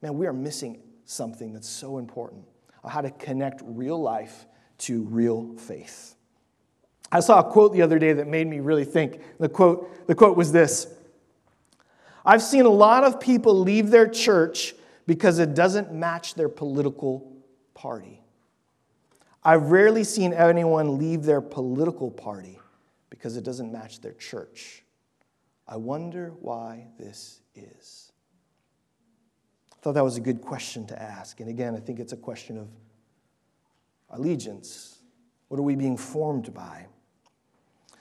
man, 0.00 0.16
we 0.16 0.26
are 0.26 0.32
missing 0.32 0.80
something 1.04 1.52
that's 1.52 1.68
so 1.68 1.98
important 1.98 2.46
how 2.86 3.02
to 3.02 3.10
connect 3.10 3.62
real 3.64 4.00
life 4.00 4.46
to 4.76 5.02
real 5.02 5.54
faith. 5.56 6.16
I 7.12 7.20
saw 7.20 7.40
a 7.40 7.44
quote 7.44 7.74
the 7.74 7.82
other 7.82 7.98
day 7.98 8.14
that 8.14 8.26
made 8.26 8.46
me 8.46 8.60
really 8.60 8.84
think. 8.84 9.20
The 9.38 9.48
quote, 9.48 10.06
the 10.06 10.14
quote 10.14 10.36
was 10.36 10.50
this 10.50 10.86
I've 12.24 12.42
seen 12.42 12.64
a 12.64 12.70
lot 12.70 13.04
of 13.04 13.20
people 13.20 13.60
leave 13.60 13.90
their 13.90 14.08
church 14.08 14.74
because 15.06 15.38
it 15.38 15.54
doesn't 15.54 15.92
match 15.92 16.34
their 16.34 16.48
political 16.48 17.30
party. 17.74 18.22
I've 19.42 19.70
rarely 19.70 20.04
seen 20.04 20.32
anyone 20.32 20.96
leave 20.96 21.24
their 21.24 21.42
political 21.42 22.10
party 22.10 22.58
because 23.14 23.36
it 23.36 23.44
doesn't 23.44 23.70
match 23.70 24.00
their 24.00 24.14
church. 24.14 24.82
I 25.68 25.76
wonder 25.76 26.32
why 26.40 26.88
this 26.98 27.42
is. 27.54 28.10
I 29.72 29.76
thought 29.80 29.92
that 29.92 30.02
was 30.02 30.16
a 30.16 30.20
good 30.20 30.40
question 30.40 30.84
to 30.88 31.00
ask. 31.00 31.38
And 31.38 31.48
again, 31.48 31.76
I 31.76 31.78
think 31.78 32.00
it's 32.00 32.12
a 32.12 32.16
question 32.16 32.58
of 32.58 32.66
allegiance. 34.10 34.98
What 35.46 35.60
are 35.60 35.62
we 35.62 35.76
being 35.76 35.96
formed 35.96 36.52
by? 36.52 36.86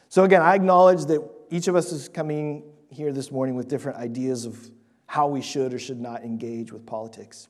So, 0.09 0.23
again, 0.23 0.41
I 0.41 0.55
acknowledge 0.55 1.05
that 1.05 1.21
each 1.51 1.67
of 1.67 1.75
us 1.75 1.91
is 1.91 2.09
coming 2.09 2.63
here 2.89 3.13
this 3.13 3.31
morning 3.31 3.53
with 3.53 3.67
different 3.67 3.99
ideas 3.99 4.45
of 4.45 4.71
how 5.05 5.27
we 5.27 5.41
should 5.43 5.75
or 5.75 5.79
should 5.79 6.01
not 6.01 6.23
engage 6.23 6.73
with 6.73 6.87
politics. 6.87 7.49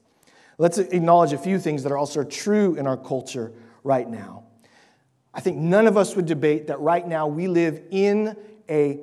Let's 0.57 0.79
acknowledge 0.79 1.31
a 1.31 1.37
few 1.37 1.59
things 1.59 1.81
that 1.83 1.93
are 1.93 1.97
also 1.97 2.25
true 2.25 2.75
in 2.75 2.87
our 2.87 2.97
culture 2.97 3.53
right 3.85 4.09
now. 4.09 4.42
I 5.33 5.41
think 5.41 5.57
none 5.57 5.87
of 5.87 5.97
us 5.97 6.15
would 6.15 6.25
debate 6.25 6.67
that 6.67 6.79
right 6.79 7.07
now 7.07 7.27
we 7.27 7.47
live 7.47 7.81
in 7.89 8.35
a 8.69 8.99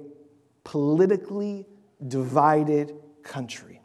politically 0.65 1.67
divided 2.07 2.95
country. 3.23 3.81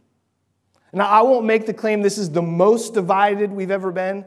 Now, 0.94 1.10
I 1.10 1.24
won't 1.24 1.46
make 1.46 1.66
the 1.66 1.74
claim 1.74 2.02
this 2.02 2.18
is 2.18 2.32
the 2.32 2.42
most 2.42 2.94
divided 2.94 3.52
we've 3.52 3.72
ever 3.72 3.92
been, 3.92 4.24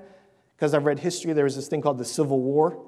because 0.55 0.75
I've 0.75 0.85
read 0.85 0.99
history, 0.99 1.33
there 1.33 1.45
was 1.45 1.57
this 1.57 1.69
thing 1.69 1.81
called 1.81 1.97
the 1.97 2.05
Civil 2.05 2.41
War. 2.41 2.85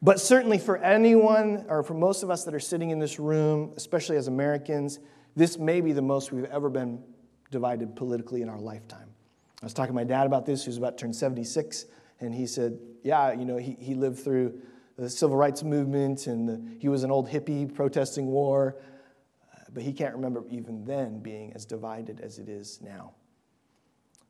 But 0.00 0.18
certainly 0.18 0.56
for 0.56 0.78
anyone, 0.78 1.66
or 1.68 1.82
for 1.82 1.92
most 1.92 2.22
of 2.22 2.30
us 2.30 2.44
that 2.44 2.54
are 2.54 2.60
sitting 2.60 2.88
in 2.88 2.98
this 2.98 3.18
room, 3.18 3.74
especially 3.76 4.16
as 4.16 4.28
Americans, 4.28 4.98
this 5.36 5.58
may 5.58 5.82
be 5.82 5.92
the 5.92 6.00
most 6.00 6.32
we've 6.32 6.46
ever 6.46 6.70
been 6.70 7.02
divided 7.50 7.94
politically 7.96 8.40
in 8.40 8.48
our 8.48 8.58
lifetime. 8.58 9.10
I 9.60 9.66
was 9.66 9.74
talking 9.74 9.90
to 9.90 9.94
my 9.94 10.04
dad 10.04 10.26
about 10.26 10.46
this, 10.46 10.64
who's 10.64 10.78
about 10.78 10.96
to 10.96 11.04
turn 11.04 11.12
76, 11.12 11.84
and 12.20 12.34
he 12.34 12.46
said, 12.46 12.78
Yeah, 13.02 13.32
you 13.32 13.44
know, 13.44 13.56
he, 13.56 13.76
he 13.80 13.94
lived 13.94 14.18
through 14.18 14.60
the 14.96 15.08
civil 15.08 15.36
rights 15.36 15.62
movement 15.62 16.26
and 16.26 16.48
the, 16.48 16.62
he 16.78 16.88
was 16.88 17.02
an 17.02 17.10
old 17.10 17.28
hippie 17.28 17.72
protesting 17.72 18.26
war, 18.26 18.76
but 19.72 19.82
he 19.82 19.92
can't 19.92 20.14
remember 20.14 20.44
even 20.50 20.84
then 20.84 21.20
being 21.20 21.52
as 21.54 21.64
divided 21.64 22.20
as 22.20 22.38
it 22.38 22.48
is 22.48 22.80
now. 22.82 23.12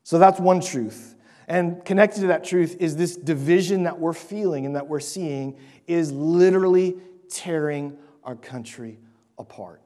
So 0.03 0.17
that's 0.17 0.39
one 0.39 0.61
truth. 0.61 1.15
And 1.47 1.83
connected 1.83 2.21
to 2.21 2.27
that 2.27 2.43
truth 2.43 2.77
is 2.79 2.95
this 2.95 3.17
division 3.17 3.83
that 3.83 3.99
we're 3.99 4.13
feeling 4.13 4.65
and 4.65 4.75
that 4.75 4.87
we're 4.87 4.99
seeing 4.99 5.57
is 5.87 6.11
literally 6.11 6.97
tearing 7.29 7.97
our 8.23 8.35
country 8.35 8.99
apart. 9.37 9.81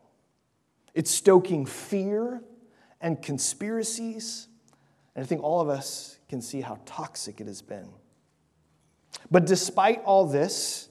It's 0.93 1.09
stoking 1.11 1.65
fear 1.65 2.41
and 3.01 3.21
conspiracies. 3.21 4.47
And 5.15 5.23
I 5.23 5.27
think 5.27 5.41
all 5.41 5.61
of 5.61 5.69
us 5.69 6.19
can 6.35 6.41
see 6.41 6.59
how 6.59 6.77
toxic 6.85 7.39
it 7.39 7.47
has 7.47 7.61
been. 7.61 7.87
But 9.31 9.45
despite 9.45 10.03
all 10.03 10.27
this, 10.27 10.89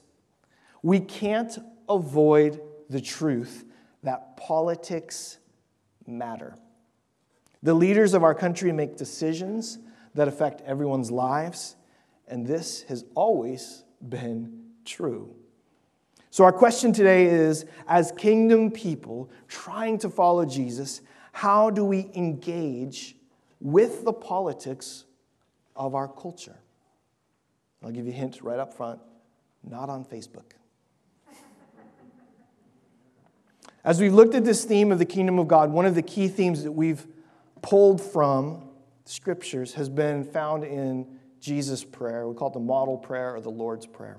we 0.81 0.99
can't 0.99 1.55
avoid 1.87 2.59
the 2.89 2.99
truth 2.99 3.63
that 4.01 4.37
politics 4.37 5.37
matter. 6.07 6.55
The 7.61 7.75
leaders 7.75 8.15
of 8.15 8.23
our 8.23 8.33
country 8.33 8.71
make 8.71 8.97
decisions 8.97 9.77
that 10.15 10.27
affect 10.27 10.61
everyone's 10.61 11.11
lives, 11.11 11.75
and 12.27 12.47
this 12.47 12.81
has 12.89 13.05
always 13.13 13.83
been 14.01 14.63
true. 14.83 15.35
So, 16.31 16.43
our 16.43 16.53
question 16.53 16.91
today 16.91 17.25
is 17.25 17.65
as 17.87 18.11
kingdom 18.17 18.71
people 18.71 19.29
trying 19.47 19.99
to 19.99 20.09
follow 20.09 20.43
Jesus, 20.43 21.01
how 21.33 21.69
do 21.69 21.85
we 21.85 22.09
engage 22.15 23.15
with 23.65 24.03
the 24.03 24.13
politics 24.13 25.04
of 25.75 25.95
our 25.95 26.07
culture? 26.07 26.57
I'll 27.83 27.91
give 27.91 28.05
you 28.05 28.11
a 28.11 28.15
hint 28.15 28.41
right 28.41 28.59
up 28.59 28.73
front 28.73 28.99
not 29.69 29.89
on 29.89 30.05
Facebook. 30.05 30.53
As 33.83 33.99
we've 33.99 34.13
looked 34.13 34.35
at 34.35 34.45
this 34.45 34.63
theme 34.63 34.91
of 34.91 34.99
the 34.99 35.05
kingdom 35.05 35.39
of 35.39 35.47
God, 35.47 35.71
one 35.71 35.85
of 35.85 35.95
the 35.95 36.01
key 36.01 36.27
themes 36.27 36.63
that 36.63 36.71
we've 36.71 37.05
pulled 37.61 38.01
from 38.01 38.69
the 39.05 39.11
scriptures 39.11 39.73
has 39.73 39.89
been 39.89 40.23
found 40.23 40.63
in 40.63 41.19
Jesus' 41.39 41.83
prayer. 41.83 42.27
We 42.27 42.35
call 42.35 42.49
it 42.49 42.53
the 42.53 42.59
model 42.59 42.97
prayer 42.97 43.35
or 43.35 43.41
the 43.41 43.51
Lord's 43.51 43.85
Prayer. 43.85 44.17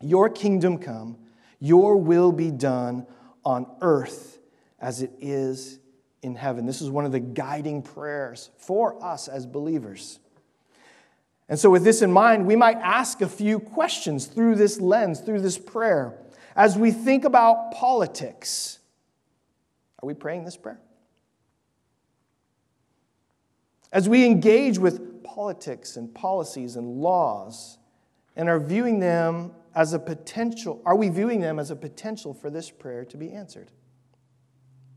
Your 0.00 0.28
kingdom 0.28 0.78
come, 0.78 1.18
your 1.60 1.96
will 1.96 2.32
be 2.32 2.50
done 2.50 3.06
on 3.44 3.66
earth 3.80 4.38
as 4.80 5.02
it 5.02 5.12
is 5.20 5.78
in 6.22 6.34
heaven. 6.34 6.66
This 6.66 6.82
is 6.82 6.90
one 6.90 7.04
of 7.04 7.12
the 7.12 7.20
guiding 7.20 7.82
prayers 7.82 8.50
for 8.56 9.02
us 9.02 9.28
as 9.28 9.46
believers. 9.46 10.18
And 11.48 11.58
so, 11.58 11.70
with 11.70 11.84
this 11.84 12.00
in 12.00 12.10
mind, 12.10 12.46
we 12.46 12.56
might 12.56 12.78
ask 12.78 13.20
a 13.20 13.28
few 13.28 13.58
questions 13.58 14.26
through 14.26 14.56
this 14.56 14.80
lens, 14.80 15.20
through 15.20 15.40
this 15.40 15.58
prayer. 15.58 16.18
As 16.56 16.78
we 16.78 16.90
think 16.90 17.24
about 17.24 17.72
politics, 17.72 18.78
are 20.02 20.06
we 20.06 20.14
praying 20.14 20.44
this 20.44 20.56
prayer? 20.56 20.80
As 23.92 24.08
we 24.08 24.24
engage 24.24 24.78
with 24.78 25.22
politics 25.22 25.96
and 25.96 26.12
policies 26.14 26.76
and 26.76 27.00
laws 27.00 27.78
and 28.36 28.48
are 28.48 28.58
viewing 28.58 28.98
them 29.00 29.52
as 29.74 29.92
a 29.92 29.98
potential, 29.98 30.80
are 30.84 30.96
we 30.96 31.08
viewing 31.08 31.40
them 31.40 31.58
as 31.58 31.70
a 31.70 31.76
potential 31.76 32.32
for 32.32 32.50
this 32.50 32.70
prayer 32.70 33.04
to 33.04 33.16
be 33.16 33.32
answered? 33.32 33.70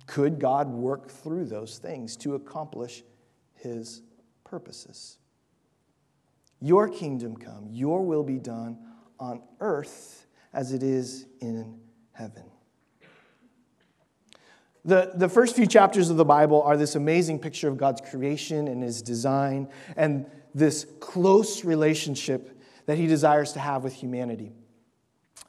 Could 0.06 0.40
God 0.40 0.70
work 0.70 1.12
through 1.12 1.46
those 1.46 1.78
things 1.78 2.16
to 2.18 2.36
accomplish 2.36 3.04
his 3.56 4.02
purposes? 4.44 5.18
Your 6.60 6.90
kingdom 6.90 7.36
come, 7.38 7.68
your 7.70 8.04
will 8.04 8.24
be 8.24 8.40
done 8.40 8.80
on 9.20 9.42
earth 9.60 10.28
as 10.54 10.74
it 10.74 10.84
is 10.84 11.28
in 11.40 11.80
heaven. 12.14 12.44
The, 14.86 15.12
the 15.16 15.28
first 15.28 15.56
few 15.56 15.68
chapters 15.68 16.10
of 16.10 16.18
the 16.18 16.26
Bible 16.26 16.62
are 16.64 16.78
this 16.78 16.96
amazing 16.96 17.40
picture 17.40 17.68
of 17.68 17.78
God's 17.78 18.02
creation 18.10 18.68
and 18.68 18.82
his 18.82 19.02
design 19.02 19.68
and 19.98 20.26
this 20.56 20.86
close 21.00 21.66
relationship 21.66 22.58
that 22.86 22.98
he 22.98 23.06
desires 23.06 23.52
to 23.54 23.60
have 23.60 23.84
with 23.84 23.94
humanity. 23.94 24.54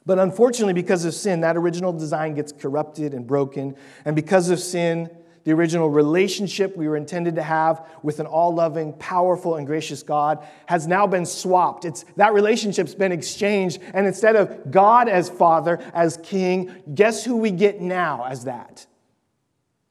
But 0.05 0.19
unfortunately, 0.19 0.73
because 0.73 1.05
of 1.05 1.13
sin, 1.13 1.41
that 1.41 1.55
original 1.55 1.93
design 1.93 2.33
gets 2.33 2.51
corrupted 2.51 3.13
and 3.13 3.25
broken. 3.25 3.75
And 4.05 4.15
because 4.15 4.49
of 4.49 4.59
sin, 4.59 5.09
the 5.43 5.51
original 5.51 5.89
relationship 5.89 6.75
we 6.75 6.87
were 6.87 6.97
intended 6.97 7.35
to 7.35 7.41
have 7.41 7.87
with 8.03 8.19
an 8.19 8.25
all 8.25 8.53
loving, 8.53 8.93
powerful, 8.93 9.55
and 9.55 9.65
gracious 9.65 10.03
God 10.03 10.45
has 10.65 10.87
now 10.87 11.07
been 11.07 11.25
swapped. 11.25 11.85
It's, 11.85 12.05
that 12.17 12.33
relationship's 12.33 12.95
been 12.95 13.11
exchanged. 13.11 13.79
And 13.93 14.05
instead 14.05 14.35
of 14.35 14.71
God 14.71 15.09
as 15.09 15.29
Father, 15.29 15.79
as 15.93 16.17
King, 16.23 16.83
guess 16.93 17.23
who 17.23 17.37
we 17.37 17.51
get 17.51 17.81
now 17.81 18.25
as 18.25 18.45
that? 18.45 18.85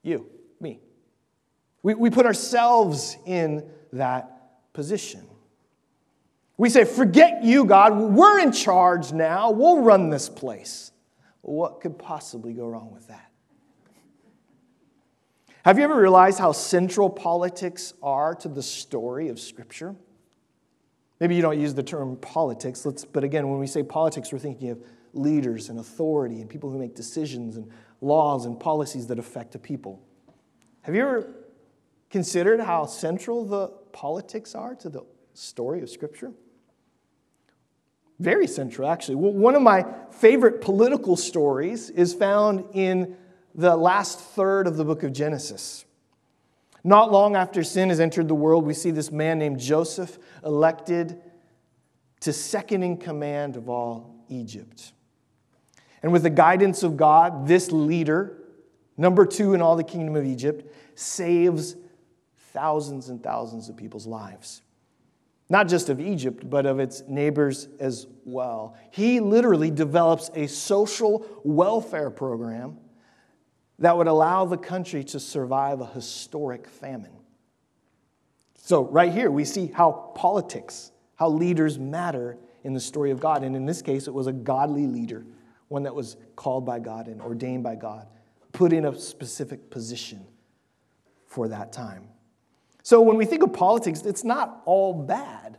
You, 0.03 0.27
me. 0.61 0.81
We, 1.83 1.95
we 1.95 2.11
put 2.11 2.27
ourselves 2.27 3.17
in 3.27 3.69
that 3.93 4.73
position. 4.73 5.27
We 6.57 6.71
say, 6.71 6.85
forget 6.85 7.45
you, 7.45 7.65
God. 7.65 7.97
We're 7.97 8.41
in 8.41 8.53
charge 8.53 9.13
now. 9.13 9.51
We'll 9.53 9.81
run 9.81 10.11
this 10.11 10.29
place. 10.29 10.91
What 11.41 11.81
could 11.81 11.99
possibly 11.99 12.53
go 12.53 12.67
wrong 12.67 12.93
with 12.93 13.07
that? 13.09 13.28
Have 15.65 15.77
you 15.79 15.85
ever 15.85 16.01
realized 16.01 16.39
how 16.39 16.53
central 16.53 17.11
politics 17.11 17.93
are 18.03 18.35
to 18.37 18.49
the 18.49 18.63
story 18.63 19.29
of 19.29 19.41
Scripture? 19.41 19.95
Maybe 21.21 21.35
you 21.35 21.43
don't 21.43 21.61
use 21.61 21.75
the 21.75 21.83
term 21.83 22.17
politics, 22.17 22.87
let's, 22.87 23.05
but 23.05 23.25
again, 23.25 23.49
when 23.49 23.59
we 23.59 23.67
say 23.67 23.83
politics, 23.83 24.33
we're 24.33 24.39
thinking 24.39 24.71
of 24.71 24.83
leaders 25.15 25.69
and 25.69 25.81
authority 25.81 26.41
and 26.41 26.49
people 26.49 26.71
who 26.71 26.79
make 26.79 26.95
decisions 26.95 27.57
and 27.57 27.69
laws 28.01 28.45
and 28.47 28.59
policies 28.59 29.09
that 29.09 29.19
affect 29.19 29.57
a 29.57 29.59
people. 29.59 30.01
Have 30.83 30.95
you 30.95 31.03
ever 31.03 31.35
considered 32.09 32.61
how 32.61 32.87
central 32.87 33.45
the 33.45 33.69
politics 33.93 34.55
are 34.55 34.77
to 34.77 34.89
the 34.89 35.05
story 35.35 35.83
of 35.83 35.91
Scripture? 35.91 36.33
Very 38.21 38.47
central, 38.47 38.89
actually. 38.89 39.17
One 39.17 39.55
of 39.55 39.63
my 39.63 39.85
favorite 40.11 40.61
political 40.61 41.17
stories 41.17 41.91
is 41.91 42.15
found 42.15 42.65
in 42.75 43.17
the 43.59 43.77
last 43.77 44.21
third 44.21 44.69
of 44.69 44.77
the 44.77 44.85
book 44.85 45.03
of 45.03 45.13
Genesis. 45.13 45.85
Not 46.85 47.11
long 47.11 47.35
after 47.35 47.65
sin 47.65 47.89
has 47.89 47.99
entered 47.99 48.29
the 48.29 48.35
world, 48.35 48.65
we 48.65 48.73
see 48.73 48.93
this 48.93 49.11
man 49.11 49.41
named 49.41 49.59
Joseph 49.59 50.17
elected 50.45 51.21
to 52.21 52.33
second 52.33 52.85
in 52.85 52.97
command 52.97 53.57
of 53.57 53.69
all 53.69 54.15
Egypt. 54.29 54.93
And 56.05 56.13
with 56.13 56.23
the 56.23 56.31
guidance 56.31 56.85
of 56.85 56.97
God, 56.97 57.49
this 57.49 57.73
leader, 57.73 58.45
number 58.97 59.27
two 59.27 59.55
in 59.55 59.61
all 59.61 59.75
the 59.75 59.83
kingdom 59.83 60.15
of 60.15 60.25
Egypt, 60.25 60.73
saves 60.95 61.75
thousands 62.53 63.09
and 63.09 63.21
thousands 63.21 63.69
of 63.69 63.77
people's 63.77 64.07
lives 64.07 64.63
not 65.51 65.67
just 65.67 65.89
of 65.89 65.99
Egypt, 65.99 66.51
but 66.51 66.67
of 66.67 66.79
its 66.79 67.03
neighbors 67.09 67.69
as 67.81 68.07
well. 68.27 68.77
He 68.91 69.19
literally 69.19 69.71
develops 69.71 70.31
a 70.35 70.47
social 70.47 71.27
welfare 71.43 72.11
program 72.11 72.77
that 73.79 73.97
would 73.97 74.09
allow 74.09 74.45
the 74.45 74.57
country 74.57 75.05
to 75.05 75.21
survive 75.21 75.81
a 75.81 75.87
historic 75.87 76.69
famine. 76.69 77.13
So, 78.57 78.85
right 78.85 79.13
here, 79.13 79.31
we 79.31 79.45
see 79.45 79.69
how 79.69 80.13
politics, 80.15 80.93
how 81.17 81.31
leaders 81.31 81.79
matter 81.79 82.37
in 82.65 82.75
the 82.75 82.81
story 82.81 83.11
of 83.11 83.21
God. 83.21 83.45
And 83.45 83.57
in 83.57 83.65
this 83.65 83.81
case, 83.81 84.09
it 84.09 84.15
was 84.15 84.27
a 84.27 84.33
godly 84.33 84.87
leader, 84.87 85.25
one 85.69 85.85
that 85.85 85.95
was 85.95 86.17
called 86.37 86.67
by 86.67 86.81
God 86.81 87.07
and 87.07 87.23
ordained 87.23 87.63
by 87.63 87.77
God, 87.77 88.09
put 88.53 88.73
in 88.73 88.85
a 88.85 88.99
specific 88.99 89.71
position 89.71 90.27
for 91.27 91.49
that 91.49 91.73
time. 91.73 92.09
So 92.83 93.01
when 93.01 93.17
we 93.17 93.27
think 93.27 93.43
of 93.43 93.53
politics, 93.53 94.03
it's 94.03 94.25
not 94.25 94.63
all 94.65 94.93
bad. 94.93 95.59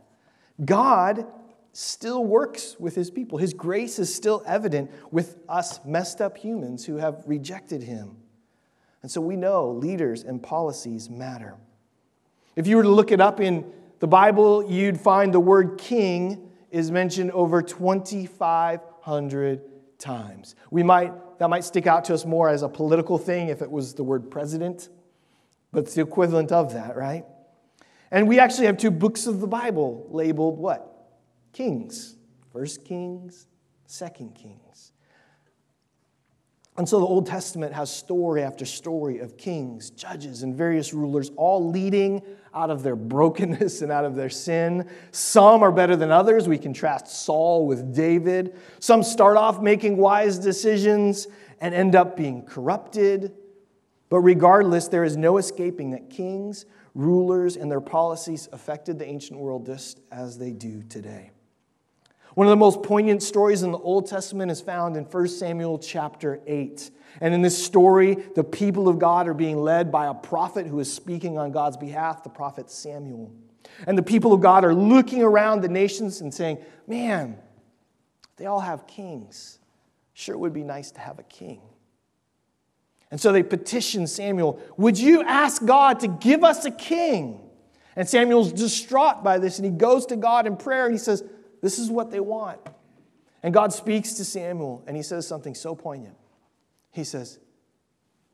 God 0.64 1.26
still 1.72 2.24
works 2.24 2.76
with 2.78 2.94
his 2.94 3.10
people. 3.10 3.38
His 3.38 3.54
grace 3.54 3.98
is 3.98 4.14
still 4.14 4.42
evident 4.46 4.90
with 5.10 5.38
us 5.48 5.80
messed 5.84 6.20
up 6.20 6.36
humans 6.36 6.84
who 6.84 6.96
have 6.96 7.22
rejected 7.26 7.82
him. 7.82 8.16
And 9.02 9.10
so 9.10 9.20
we 9.20 9.36
know 9.36 9.70
leaders 9.70 10.22
and 10.22 10.42
policies 10.42 11.08
matter. 11.08 11.56
If 12.56 12.66
you 12.66 12.76
were 12.76 12.82
to 12.82 12.90
look 12.90 13.12
it 13.12 13.20
up 13.20 13.40
in 13.40 13.64
the 14.00 14.08
Bible, 14.08 14.70
you'd 14.70 15.00
find 15.00 15.32
the 15.32 15.40
word 15.40 15.78
king 15.78 16.50
is 16.70 16.90
mentioned 16.90 17.30
over 17.32 17.62
2,500 17.62 19.60
times. 19.98 20.54
We 20.70 20.82
might, 20.82 21.38
that 21.38 21.48
might 21.48 21.64
stick 21.64 21.86
out 21.86 22.04
to 22.06 22.14
us 22.14 22.24
more 22.26 22.48
as 22.48 22.62
a 22.62 22.68
political 22.68 23.16
thing 23.18 23.48
if 23.48 23.62
it 23.62 23.70
was 23.70 23.94
the 23.94 24.04
word 24.04 24.30
president 24.30 24.88
but 25.72 25.84
it's 25.84 25.94
the 25.94 26.02
equivalent 26.02 26.52
of 26.52 26.72
that, 26.72 26.96
right? 26.96 27.24
And 28.10 28.26
we 28.26 28.38
actually 28.38 28.66
have 28.66 28.76
two 28.76 28.90
books 28.90 29.26
of 29.26 29.40
the 29.40 29.46
Bible 29.46 30.06
labeled 30.10 30.58
what? 30.58 30.86
Kings. 31.52 32.16
First 32.52 32.84
Kings, 32.84 33.46
Second 33.86 34.34
Kings. 34.34 34.92
And 36.76 36.88
so 36.88 36.98
the 36.98 37.06
Old 37.06 37.26
Testament 37.26 37.74
has 37.74 37.94
story 37.94 38.42
after 38.42 38.64
story 38.64 39.18
of 39.18 39.36
kings, 39.36 39.90
judges, 39.90 40.42
and 40.42 40.54
various 40.54 40.94
rulers, 40.94 41.30
all 41.36 41.70
leading 41.70 42.22
out 42.54 42.70
of 42.70 42.82
their 42.82 42.96
brokenness 42.96 43.82
and 43.82 43.92
out 43.92 44.04
of 44.04 44.14
their 44.14 44.30
sin. 44.30 44.88
Some 45.12 45.62
are 45.62 45.72
better 45.72 45.94
than 45.94 46.10
others. 46.10 46.48
We 46.48 46.58
contrast 46.58 47.08
Saul 47.08 47.66
with 47.66 47.94
David. 47.94 48.56
Some 48.78 49.02
start 49.02 49.36
off 49.36 49.60
making 49.60 49.96
wise 49.98 50.38
decisions 50.38 51.28
and 51.60 51.74
end 51.74 51.94
up 51.94 52.16
being 52.16 52.46
corrupted. 52.46 53.34
But 54.08 54.20
regardless, 54.20 54.88
there 54.88 55.04
is 55.04 55.16
no 55.16 55.36
escaping 55.36 55.90
that 55.90 56.08
kings, 56.08 56.64
rulers, 56.94 57.56
and 57.56 57.70
their 57.70 57.80
policies 57.80 58.48
affected 58.52 58.98
the 58.98 59.06
ancient 59.06 59.38
world 59.38 59.66
just 59.66 60.00
as 60.10 60.38
they 60.38 60.52
do 60.52 60.82
today. 60.84 61.30
One 62.40 62.46
of 62.46 62.52
the 62.52 62.56
most 62.56 62.82
poignant 62.82 63.22
stories 63.22 63.62
in 63.62 63.70
the 63.70 63.76
Old 63.76 64.06
Testament 64.06 64.50
is 64.50 64.62
found 64.62 64.96
in 64.96 65.04
1 65.04 65.28
Samuel 65.28 65.78
chapter 65.78 66.40
8. 66.46 66.90
And 67.20 67.34
in 67.34 67.42
this 67.42 67.62
story, 67.62 68.14
the 68.34 68.42
people 68.42 68.88
of 68.88 68.98
God 68.98 69.28
are 69.28 69.34
being 69.34 69.58
led 69.58 69.92
by 69.92 70.06
a 70.06 70.14
prophet 70.14 70.66
who 70.66 70.80
is 70.80 70.90
speaking 70.90 71.36
on 71.36 71.52
God's 71.52 71.76
behalf, 71.76 72.22
the 72.22 72.30
prophet 72.30 72.70
Samuel. 72.70 73.30
And 73.86 73.98
the 73.98 74.02
people 74.02 74.32
of 74.32 74.40
God 74.40 74.64
are 74.64 74.74
looking 74.74 75.22
around 75.22 75.60
the 75.60 75.68
nations 75.68 76.22
and 76.22 76.32
saying, 76.32 76.56
Man, 76.86 77.36
they 78.38 78.46
all 78.46 78.60
have 78.60 78.86
kings. 78.86 79.58
Sure 80.14 80.34
it 80.34 80.38
would 80.38 80.54
be 80.54 80.64
nice 80.64 80.90
to 80.92 81.00
have 81.00 81.18
a 81.18 81.24
king. 81.24 81.60
And 83.10 83.20
so 83.20 83.32
they 83.32 83.42
petition 83.42 84.06
Samuel, 84.06 84.58
Would 84.78 84.98
you 84.98 85.22
ask 85.24 85.62
God 85.62 86.00
to 86.00 86.08
give 86.08 86.42
us 86.42 86.64
a 86.64 86.70
king? 86.70 87.50
And 87.96 88.08
Samuel's 88.08 88.50
distraught 88.50 89.22
by 89.22 89.36
this, 89.36 89.58
and 89.58 89.66
he 89.66 89.70
goes 89.70 90.06
to 90.06 90.16
God 90.16 90.46
in 90.46 90.56
prayer 90.56 90.86
and 90.86 90.94
he 90.94 90.98
says, 90.98 91.22
This 91.60 91.78
is 91.78 91.90
what 91.90 92.10
they 92.10 92.20
want. 92.20 92.60
And 93.42 93.54
God 93.54 93.72
speaks 93.72 94.14
to 94.14 94.24
Samuel, 94.24 94.84
and 94.86 94.96
he 94.96 95.02
says 95.02 95.26
something 95.26 95.54
so 95.54 95.74
poignant. 95.74 96.16
He 96.92 97.04
says, 97.04 97.38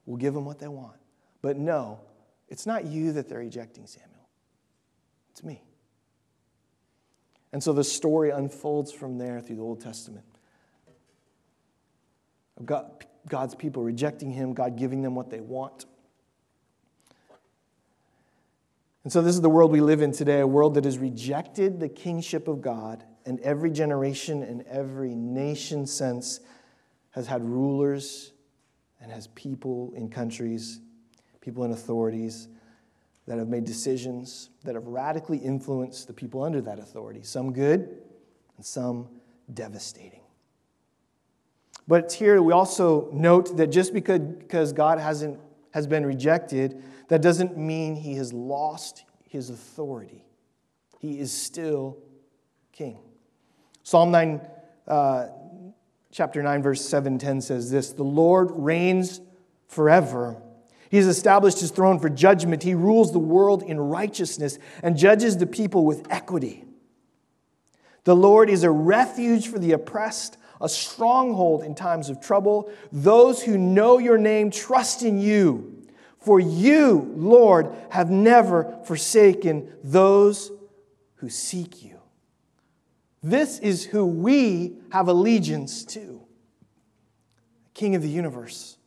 We'll 0.05 0.17
give 0.17 0.35
them 0.35 0.45
what 0.45 0.61
they 0.61 0.69
want. 0.69 0.97
But 1.43 1.57
no, 1.57 2.01
it's 2.49 2.65
not 2.65 2.85
you 2.85 3.13
that 3.13 3.29
they're 3.29 3.43
ejecting, 3.43 3.87
Samuel. 3.87 4.29
It's 5.33 5.43
me. 5.43 5.63
And 7.53 7.63
so 7.63 7.73
the 7.73 7.85
story 7.85 8.31
unfolds 8.31 8.93
from 8.93 9.19
there 9.19 9.41
through 9.41 9.57
the 9.57 9.63
Old 9.63 9.81
Testament. 9.81 10.25
God, 12.65 13.05
God's 13.29 13.55
people 13.55 13.83
rejecting 13.83 14.31
him, 14.31 14.55
God 14.55 14.77
giving 14.77 15.03
them 15.03 15.15
what 15.15 15.31
they 15.31 15.41
want. 15.41 15.87
And 19.05 19.13
so, 19.13 19.23
this 19.23 19.35
is 19.37 19.41
the 19.41 19.51
world 19.51 19.71
we 19.71 19.81
live 19.81 20.03
in 20.03 20.11
today 20.11 20.41
a 20.41 20.47
world 20.47 20.75
that 20.75 20.85
has 20.85 20.99
rejected 20.99 21.79
the 21.79 21.89
kingship 21.89 22.49
of 22.49 22.61
God, 22.61 23.05
and 23.27 23.41
every 23.41 23.71
generation 23.71 24.43
and 24.43 24.63
every 24.63 25.15
nation 25.15 25.87
since 25.87 26.41
has 27.11 27.27
had 27.27 27.45
rulers 27.45 28.33
and 29.01 29.11
has 29.13 29.27
people 29.29 29.93
in 29.95 30.09
countries, 30.09 30.81
people 31.41 31.65
in 31.65 31.73
authorities 31.73 32.49
that 33.27 33.39
have 33.39 33.49
made 33.49 33.65
decisions 33.65 34.51
that 34.65 34.75
have 34.75 34.87
radically 34.87 35.39
influenced 35.39 36.07
the 36.07 36.13
people 36.13 36.43
under 36.43 36.61
that 36.61 36.79
authority, 36.79 37.23
some 37.23 37.53
good 37.53 37.99
and 38.57 38.65
some 38.65 39.09
devastating. 39.53 40.21
But 41.89 42.05
it's 42.05 42.15
here 42.15 42.41
we 42.43 42.53
also 42.53 43.11
note 43.13 43.57
that 43.57 43.69
just 43.69 43.93
because, 43.93 44.73
God 44.73 44.99
hasn't, 44.99 45.39
has 45.73 45.87
been 45.87 46.07
rejected, 46.07 46.83
that 47.09 47.23
doesn't 47.23 47.57
mean 47.57 47.95
he 47.95 48.15
has 48.15 48.33
lost 48.33 49.05
his 49.29 49.51
authority. 49.51 50.25
He 50.99 51.19
is 51.19 51.33
still 51.33 51.99
king. 52.73 52.99
Psalm 53.87 54.11
9, 54.11 54.41
uh, 54.89 55.29
chapter 56.11 56.43
9, 56.43 56.61
verse 56.61 56.85
7 56.85 57.19
10 57.19 57.41
says 57.41 57.71
this 57.71 57.93
The 57.93 58.03
Lord 58.03 58.49
reigns 58.51 59.21
forever. 59.69 60.43
He 60.91 60.97
has 60.97 61.07
established 61.07 61.61
his 61.61 61.71
throne 61.71 62.01
for 62.01 62.09
judgment. 62.09 62.65
He 62.65 62.75
rules 62.75 63.13
the 63.13 63.21
world 63.21 63.63
in 63.63 63.79
righteousness 63.79 64.59
and 64.83 64.99
judges 64.99 65.37
the 65.37 65.47
people 65.47 65.85
with 65.85 66.05
equity. 66.11 66.65
The 68.03 68.17
Lord 68.17 68.51
is 68.51 68.65
a 68.65 68.73
refuge 68.73 69.47
for 69.47 69.61
the 69.61 69.71
oppressed 69.71 70.37
a 70.61 70.69
stronghold 70.69 71.63
in 71.63 71.77
times 71.77 72.09
of 72.09 72.21
trouble. 72.21 72.69
Those 72.91 73.41
who 73.41 73.57
know 73.57 73.99
your 73.99 74.19
name 74.19 74.51
trust 74.51 75.05
in 75.05 75.21
you. 75.21 75.87
For 76.19 76.41
you, 76.41 77.13
Lord, 77.15 77.73
have 77.91 78.11
never 78.11 78.81
forsaken 78.85 79.73
those 79.85 80.51
who 81.17 81.29
seek 81.29 81.85
you. 81.85 81.96
This 83.27 83.59
is 83.59 83.85
who 83.85 84.07
we 84.07 84.77
have 84.93 85.09
allegiance 85.09 85.85
to 85.87 86.23
King 87.75 87.97
of 87.97 88.03
the 88.03 88.09
universe. 88.09 88.79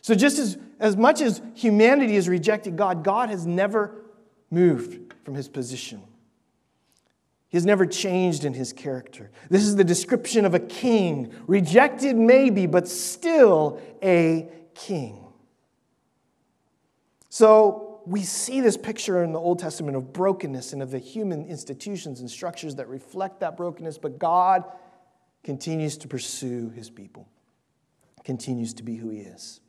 So, 0.00 0.16
just 0.16 0.40
as, 0.40 0.58
as 0.80 0.96
much 0.96 1.20
as 1.20 1.40
humanity 1.54 2.16
has 2.16 2.28
rejected 2.28 2.76
God, 2.76 3.04
God 3.04 3.30
has 3.30 3.46
never 3.46 4.02
moved 4.50 5.14
from 5.24 5.36
his 5.36 5.48
position. 5.48 6.02
He 7.48 7.56
has 7.56 7.64
never 7.64 7.86
changed 7.86 8.44
in 8.44 8.52
his 8.52 8.72
character. 8.72 9.30
This 9.48 9.62
is 9.62 9.76
the 9.76 9.84
description 9.84 10.44
of 10.44 10.54
a 10.54 10.60
king, 10.60 11.32
rejected 11.46 12.16
maybe, 12.16 12.66
but 12.66 12.88
still 12.88 13.80
a 14.02 14.48
king. 14.74 15.24
So 17.28 17.83
we 18.06 18.22
see 18.22 18.60
this 18.60 18.76
picture 18.76 19.22
in 19.22 19.32
the 19.32 19.38
Old 19.38 19.58
Testament 19.58 19.96
of 19.96 20.12
brokenness 20.12 20.72
and 20.72 20.82
of 20.82 20.90
the 20.90 20.98
human 20.98 21.46
institutions 21.46 22.20
and 22.20 22.30
structures 22.30 22.76
that 22.76 22.88
reflect 22.88 23.40
that 23.40 23.56
brokenness, 23.56 23.98
but 23.98 24.18
God 24.18 24.64
continues 25.42 25.96
to 25.98 26.08
pursue 26.08 26.70
his 26.70 26.90
people, 26.90 27.28
continues 28.24 28.74
to 28.74 28.82
be 28.82 28.96
who 28.96 29.10
he 29.10 29.20
is. 29.20 29.60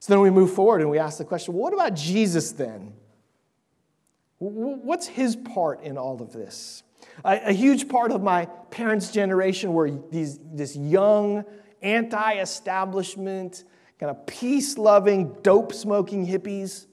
So 0.00 0.12
then 0.12 0.20
we 0.20 0.30
move 0.30 0.52
forward 0.52 0.80
and 0.80 0.90
we 0.90 0.98
ask 0.98 1.18
the 1.18 1.24
question 1.24 1.54
well, 1.54 1.62
what 1.62 1.72
about 1.72 1.94
Jesus 1.94 2.52
then? 2.52 2.94
What's 4.38 5.06
his 5.06 5.36
part 5.36 5.82
in 5.82 5.96
all 5.96 6.20
of 6.20 6.32
this? 6.32 6.82
A, 7.24 7.40
a 7.46 7.52
huge 7.52 7.88
part 7.88 8.10
of 8.10 8.22
my 8.22 8.46
parents' 8.70 9.12
generation 9.12 9.72
were 9.72 9.90
these, 9.90 10.40
this 10.52 10.74
young, 10.74 11.44
anti 11.80 12.40
establishment, 12.40 13.64
kind 14.00 14.10
of 14.10 14.26
peace 14.26 14.76
loving, 14.78 15.36
dope 15.42 15.72
smoking 15.72 16.26
hippies 16.26 16.86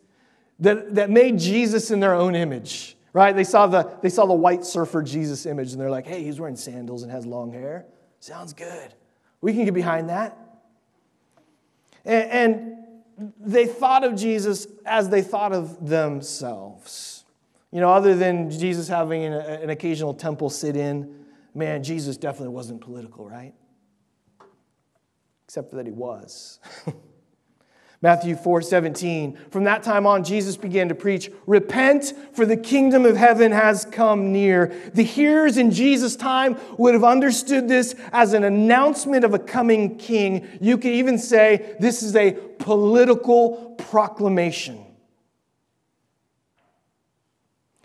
that, 0.60 0.96
that 0.96 1.10
made 1.10 1.40
Jesus 1.40 1.92
in 1.92 2.00
their 2.00 2.14
own 2.14 2.36
image, 2.36 2.98
right? 3.14 3.36
They 3.36 3.44
saw, 3.44 3.68
the, 3.68 3.98
they 4.02 4.10
saw 4.10 4.26
the 4.26 4.34
white 4.34 4.66
surfer 4.66 5.02
Jesus 5.02 5.46
image 5.46 5.72
and 5.72 5.82
they're 5.82 5.90
like, 5.90 6.06
hey, 6.06 6.24
he's 6.24 6.40
wearing 6.40 6.56
sandals 6.56 7.04
and 7.04 7.12
has 7.12 7.26
long 7.26 7.52
hair. 7.52 7.86
Sounds 8.20 8.54
good. 8.54 8.94
We 9.42 9.54
can 9.54 9.66
get 9.66 9.74
behind 9.74 10.10
that. 10.10 10.38
And, 12.04 12.32
and 12.32 12.78
they 13.40 13.66
thought 13.66 14.04
of 14.04 14.16
Jesus 14.16 14.68
as 14.86 15.10
they 15.10 15.22
thought 15.22 15.54
of 15.54 15.88
themselves. 15.88 17.24
You 17.72 17.82
know, 17.82 17.92
other 17.92 18.16
than 18.16 18.50
Jesus 18.50 18.88
having 18.88 19.24
an, 19.24 19.34
an 19.34 19.70
occasional 19.70 20.14
temple 20.14 20.50
sit 20.50 20.76
in, 20.76 21.26
man, 21.54 21.84
Jesus 21.84 22.18
definitely 22.18 22.54
wasn't 22.54 22.82
political, 22.82 23.28
right? 23.30 23.54
Except 25.46 25.70
for 25.70 25.78
that 25.78 25.86
he 25.86 25.92
was. 25.92 26.60
Matthew 28.02 28.38
4 28.38 28.62
17. 28.62 29.38
From 29.52 29.66
that 29.66 29.84
time 29.84 30.06
on, 30.06 30.24
Jesus 30.24 30.56
began 30.56 30.88
to 30.88 30.96
preach, 30.96 31.30
Repent, 31.46 32.14
for 32.34 32.46
the 32.46 32.56
kingdom 32.56 33.06
of 33.06 33.18
heaven 33.18 33.52
has 33.52 33.84
come 33.84 34.32
near. 34.32 34.74
The 34.94 35.04
hearers 35.04 35.58
in 35.58 35.72
Jesus' 35.72 36.16
time 36.16 36.58
would 36.78 36.94
have 36.94 37.04
understood 37.04 37.68
this 37.68 37.96
as 38.14 38.32
an 38.34 38.46
announcement 38.46 39.26
of 39.26 39.34
a 39.34 39.40
coming 39.40 39.98
king. 39.98 40.48
You 40.62 40.78
could 40.78 40.92
even 40.92 41.18
say 41.18 41.76
this 41.82 42.02
is 42.02 42.16
a 42.16 42.32
political 42.60 43.76
proclamation. 43.78 44.86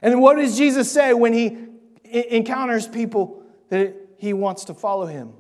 And 0.01 0.21
what 0.21 0.37
does 0.37 0.57
Jesus 0.57 0.93
say 0.93 1.13
when 1.13 1.33
he 1.33 1.59
encounters 2.05 2.87
people 2.87 3.43
that 3.71 3.97
he 4.19 4.33
wants 4.33 4.67
to 4.67 4.75
follow 4.75 5.07
him? 5.07 5.33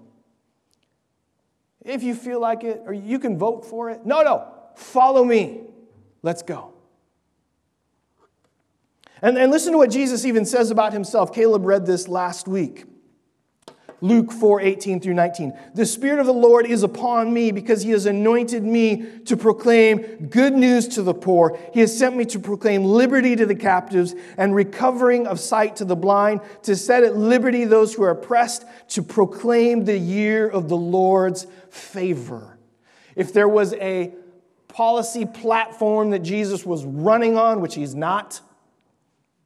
If 1.84 2.02
you 2.02 2.14
feel 2.14 2.40
like 2.40 2.64
it, 2.64 2.82
or 2.86 2.94
you 2.94 3.18
can 3.18 3.38
vote 3.38 3.66
for 3.66 3.90
it. 3.90 4.06
No, 4.06 4.22
no, 4.22 4.53
follow 4.76 5.24
me. 5.24 5.60
Let's 6.22 6.42
go. 6.42 6.72
And, 9.22 9.38
and 9.38 9.50
listen 9.50 9.72
to 9.72 9.78
what 9.78 9.90
Jesus 9.90 10.24
even 10.24 10.44
says 10.44 10.70
about 10.70 10.92
himself. 10.92 11.32
Caleb 11.32 11.64
read 11.64 11.86
this 11.86 12.08
last 12.08 12.46
week. 12.46 12.84
Luke 14.04 14.32
4 14.32 14.60
18 14.60 15.00
through 15.00 15.14
19. 15.14 15.58
The 15.74 15.86
Spirit 15.86 16.18
of 16.18 16.26
the 16.26 16.32
Lord 16.32 16.66
is 16.66 16.82
upon 16.82 17.32
me 17.32 17.52
because 17.52 17.82
He 17.82 17.90
has 17.92 18.04
anointed 18.04 18.62
me 18.62 19.20
to 19.24 19.34
proclaim 19.34 20.26
good 20.28 20.52
news 20.52 20.88
to 20.88 21.02
the 21.02 21.14
poor. 21.14 21.58
He 21.72 21.80
has 21.80 21.96
sent 21.96 22.14
me 22.14 22.26
to 22.26 22.38
proclaim 22.38 22.84
liberty 22.84 23.34
to 23.34 23.46
the 23.46 23.54
captives 23.54 24.14
and 24.36 24.54
recovering 24.54 25.26
of 25.26 25.40
sight 25.40 25.76
to 25.76 25.86
the 25.86 25.96
blind, 25.96 26.42
to 26.64 26.76
set 26.76 27.02
at 27.02 27.16
liberty 27.16 27.64
those 27.64 27.94
who 27.94 28.02
are 28.02 28.10
oppressed, 28.10 28.66
to 28.88 29.02
proclaim 29.02 29.86
the 29.86 29.96
year 29.96 30.46
of 30.46 30.68
the 30.68 30.76
Lord's 30.76 31.46
favor. 31.70 32.58
If 33.16 33.32
there 33.32 33.48
was 33.48 33.72
a 33.72 34.12
policy 34.74 35.24
platform 35.24 36.10
that 36.10 36.18
Jesus 36.18 36.66
was 36.66 36.84
running 36.84 37.38
on, 37.38 37.60
which 37.60 37.76
He's 37.76 37.94
not, 37.94 38.40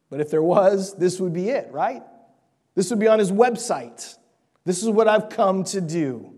but 0.08 0.22
if 0.22 0.30
there 0.30 0.42
was, 0.42 0.94
this 0.94 1.20
would 1.20 1.34
be 1.34 1.50
it, 1.50 1.68
right? 1.70 2.02
This 2.74 2.88
would 2.88 2.98
be 2.98 3.08
on 3.08 3.18
His 3.18 3.30
website. 3.30 4.16
This 4.64 4.82
is 4.82 4.88
what 4.88 5.06
I've 5.06 5.28
come 5.28 5.64
to 5.64 5.82
do. 5.82 6.32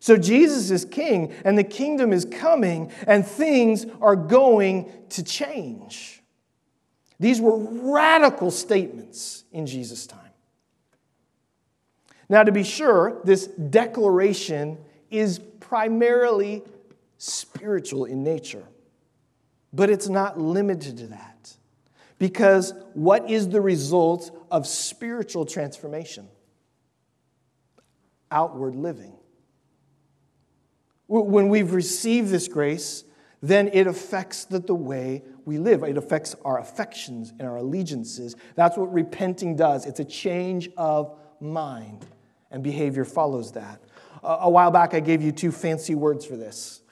So 0.00 0.16
Jesus 0.16 0.70
is 0.70 0.86
king, 0.86 1.34
and 1.44 1.58
the 1.58 1.64
kingdom 1.64 2.14
is 2.14 2.24
coming, 2.24 2.90
and 3.06 3.26
things 3.26 3.84
are 4.00 4.16
going 4.16 4.90
to 5.10 5.22
change. 5.22 6.22
These 7.18 7.38
were 7.38 7.58
radical 7.58 8.50
statements 8.50 9.44
in 9.52 9.66
Jesus' 9.66 10.06
time. 10.06 10.20
Now, 12.30 12.44
to 12.44 12.52
be 12.52 12.64
sure, 12.64 13.20
this 13.24 13.46
declaration 13.46 14.78
is 15.10 15.38
primarily 15.38 16.62
spiritual 17.20 18.04
in 18.04 18.22
nature, 18.22 18.64
but 19.72 19.90
it's 19.90 20.08
not 20.08 20.38
limited 20.40 20.96
to 20.98 21.06
that. 21.08 21.56
Because 22.18 22.74
what 22.94 23.30
is 23.30 23.48
the 23.48 23.60
result 23.60 24.46
of 24.50 24.66
spiritual 24.66 25.46
transformation? 25.46 26.28
outward 28.30 28.76
living. 28.76 29.12
When 31.08 31.48
we've 31.48 31.72
received 31.72 32.28
this 32.28 32.46
grace, 32.46 33.04
then 33.42 33.68
it 33.72 33.86
affects 33.86 34.44
the, 34.44 34.60
the 34.60 34.74
way 34.74 35.24
we 35.44 35.58
live. 35.58 35.82
It 35.82 35.96
affects 35.96 36.36
our 36.44 36.60
affections 36.60 37.32
and 37.38 37.48
our 37.48 37.56
allegiances. 37.56 38.36
That's 38.54 38.76
what 38.76 38.92
repenting 38.92 39.56
does. 39.56 39.86
It's 39.86 39.98
a 39.98 40.04
change 40.04 40.70
of 40.76 41.18
mind, 41.40 42.06
and 42.50 42.62
behavior 42.62 43.04
follows 43.04 43.52
that. 43.52 43.80
a 44.22 44.48
while 44.48 44.70
back, 44.70 44.94
I 44.94 45.00
gave 45.00 45.20
you 45.20 45.32
two 45.32 45.50
fancy 45.50 45.96
words 45.96 46.24
for 46.24 46.36
this 46.36 46.82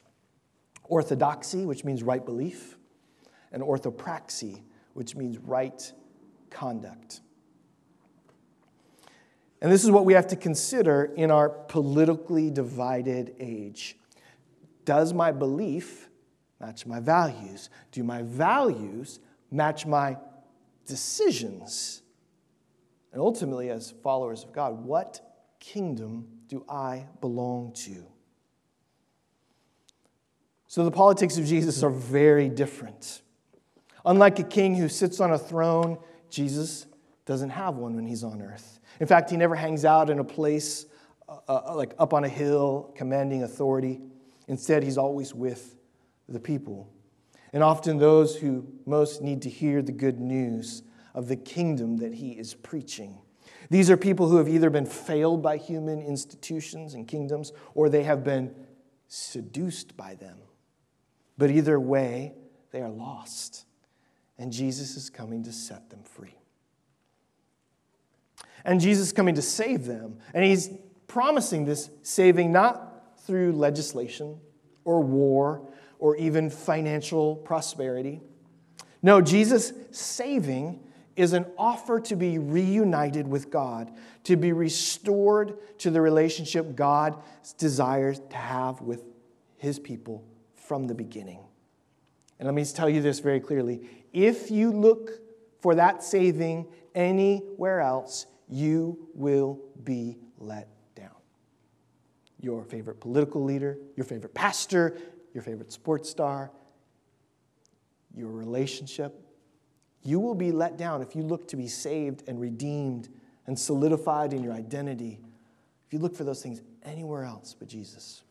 orthodoxy, 0.89 1.65
which 1.65 1.85
means 1.85 2.03
right 2.03 2.25
belief, 2.25 2.77
and 3.53 3.63
orthopraxy, 3.63 4.63
which 4.95 5.15
means 5.15 5.39
right 5.39 5.93
conduct. 6.51 7.21
And 9.61 9.73
this 9.73 9.85
is 9.85 9.91
what 9.91 10.05
we 10.05 10.13
have 10.13 10.29
to 10.29 10.37
consider 10.37 11.05
in 11.17 11.31
our 11.31 11.49
politically 11.49 12.51
divided 12.51 13.35
age. 13.41 13.97
Does 14.85 15.13
my 15.13 15.33
belief 15.33 16.09
match 16.61 16.87
my 16.87 17.01
values? 17.01 17.71
Do 17.93 18.05
my 18.05 18.23
values 18.23 19.21
match 19.51 19.85
my 19.85 20.17
decisions? 20.87 22.03
And 23.13 23.21
ultimately, 23.21 23.71
as 23.71 23.91
followers 24.03 24.45
of 24.45 24.53
God, 24.53 24.85
what 24.85 25.21
kingdom 25.59 26.29
do 26.47 26.65
I 26.69 27.07
belong 27.21 27.73
to? 27.73 28.07
So 30.69 30.85
the 30.85 30.91
politics 30.91 31.39
of 31.39 31.47
Jesus 31.47 31.83
are 31.83 31.91
very 31.91 32.51
different. 32.51 33.23
Unlike 34.05 34.39
a 34.39 34.43
king 34.45 34.75
who 34.75 34.89
sits 34.89 35.19
on 35.19 35.33
a 35.33 35.39
throne, 35.39 35.99
Jesus 36.29 36.87
doesn't 37.25 37.51
have 37.51 37.77
one 37.77 37.97
when 37.97 38.07
he's 38.07 38.23
on 38.23 38.43
earth. 38.43 38.79
In 39.01 39.07
fact, 39.07 39.31
he 39.31 39.39
never 39.39 39.55
hangs 39.55 39.87
out 39.87 40.11
in 40.11 40.19
a 40.19 40.25
place 40.25 40.85
uh, 41.27 41.39
uh, 41.49 41.75
like 41.75 41.95
up 41.99 42.13
on 42.13 42.25
a 42.25 42.29
hill 42.29 42.93
commanding 42.95 43.43
authority. 43.43 44.01
Instead, 44.47 44.83
he's 44.83 44.99
always 44.99 45.35
with 45.35 45.77
the 46.29 46.41
people. 46.41 46.91
And 47.55 47.63
often 47.63 47.97
those 47.97 48.37
who 48.37 48.67
most 48.85 49.23
need 49.23 49.43
to 49.43 49.51
hear 49.51 49.81
the 49.81 49.93
good 49.93 50.21
news 50.21 50.83
of 51.15 51.29
the 51.29 51.37
kingdom 51.37 51.97
that 51.99 52.13
he 52.13 52.33
is 52.33 52.55
preaching. 52.55 53.19
These 53.71 53.91
are 53.91 53.97
people 53.97 54.29
who 54.29 54.37
have 54.37 54.49
either 54.49 54.69
been 54.69 54.87
failed 54.87 55.43
by 55.43 55.57
human 55.57 56.01
institutions 56.03 56.93
and 56.93 57.09
kingdoms 57.09 57.53
or 57.75 57.89
they 57.89 58.05
have 58.05 58.23
been 58.23 58.55
seduced 59.09 59.97
by 59.97 60.15
them. 60.15 60.39
But 61.39 61.51
either 61.51 61.81
way, 61.81 62.35
they 62.73 62.83
are 62.83 62.91
lost. 62.91 63.65
And 64.39 64.53
Jesus 64.53 64.97
is 64.97 65.09
coming 65.09 65.45
to 65.45 65.53
set 65.53 65.89
them 65.89 66.03
free 66.03 66.39
and 68.65 68.81
Jesus 68.81 69.09
is 69.09 69.13
coming 69.13 69.35
to 69.35 69.43
save 69.43 69.87
them. 69.87 70.19
And 70.35 70.45
he's 70.45 70.71
promising 71.07 71.65
this 71.65 71.91
saving 72.03 72.53
not 72.53 73.19
through 73.21 73.53
legislation 73.53 74.39
or 74.85 75.01
war 75.01 75.67
or 75.99 76.17
even 76.17 76.51
financial 76.51 77.37
prosperity. 77.37 78.21
No, 79.03 79.21
Jesus' 79.21 79.73
saving 79.91 80.81
is 81.17 81.33
an 81.33 81.47
offer 81.57 81.99
to 81.99 82.15
be 82.15 82.39
reunited 82.39 83.27
with 83.27 83.51
God, 83.51 83.91
to 84.25 84.37
be 84.37 84.53
restored 84.53 85.57
to 85.79 85.91
the 85.91 86.01
relationship 86.01 86.77
God 86.77 87.21
desires 87.57 88.21
to 88.31 88.37
have 88.37 88.81
with 88.83 89.03
his 89.57 89.79
people 89.79 90.25
from 90.69 90.87
the 90.87 90.95
beginning. 90.95 91.41
And 92.39 92.47
let 92.47 92.55
me 92.55 92.65
tell 92.65 92.89
you 92.89 93.01
this 93.01 93.19
very 93.19 93.41
clearly 93.41 93.89
if 94.13 94.51
you 94.51 94.71
look 94.71 95.11
for 95.61 95.75
that 95.75 96.05
saving 96.05 96.67
anywhere 96.95 97.81
else, 97.81 98.27
you 98.49 99.09
will 99.15 99.59
be 99.83 100.19
let 100.39 100.69
down. 100.95 101.11
Your 102.41 102.65
favorite 102.65 103.01
political 103.01 103.43
leader, 103.43 103.79
your 103.97 104.05
favorite 104.05 104.35
pastor, 104.35 104.99
your 105.35 105.43
favorite 105.43 105.73
sports 105.73 106.09
star, 106.09 106.51
your 108.15 108.31
relationship, 108.31 109.21
you 110.03 110.21
will 110.21 110.35
be 110.35 110.53
let 110.53 110.77
down 110.77 111.03
if 111.03 111.17
you 111.17 111.23
look 111.23 111.49
to 111.49 111.57
be 111.57 111.67
saved 111.67 112.23
and 112.29 112.41
redeemed 112.41 113.09
and 113.47 113.59
solidified 113.59 114.33
in 114.33 114.43
your 114.43 114.53
identity. 114.53 115.19
If 115.87 115.93
you 115.93 115.99
look 115.99 116.15
for 116.15 116.25
those 116.25 116.43
things 116.43 116.61
anywhere 116.85 117.25
else 117.25 117.55
but 117.59 117.69
Jesus. 117.69 118.23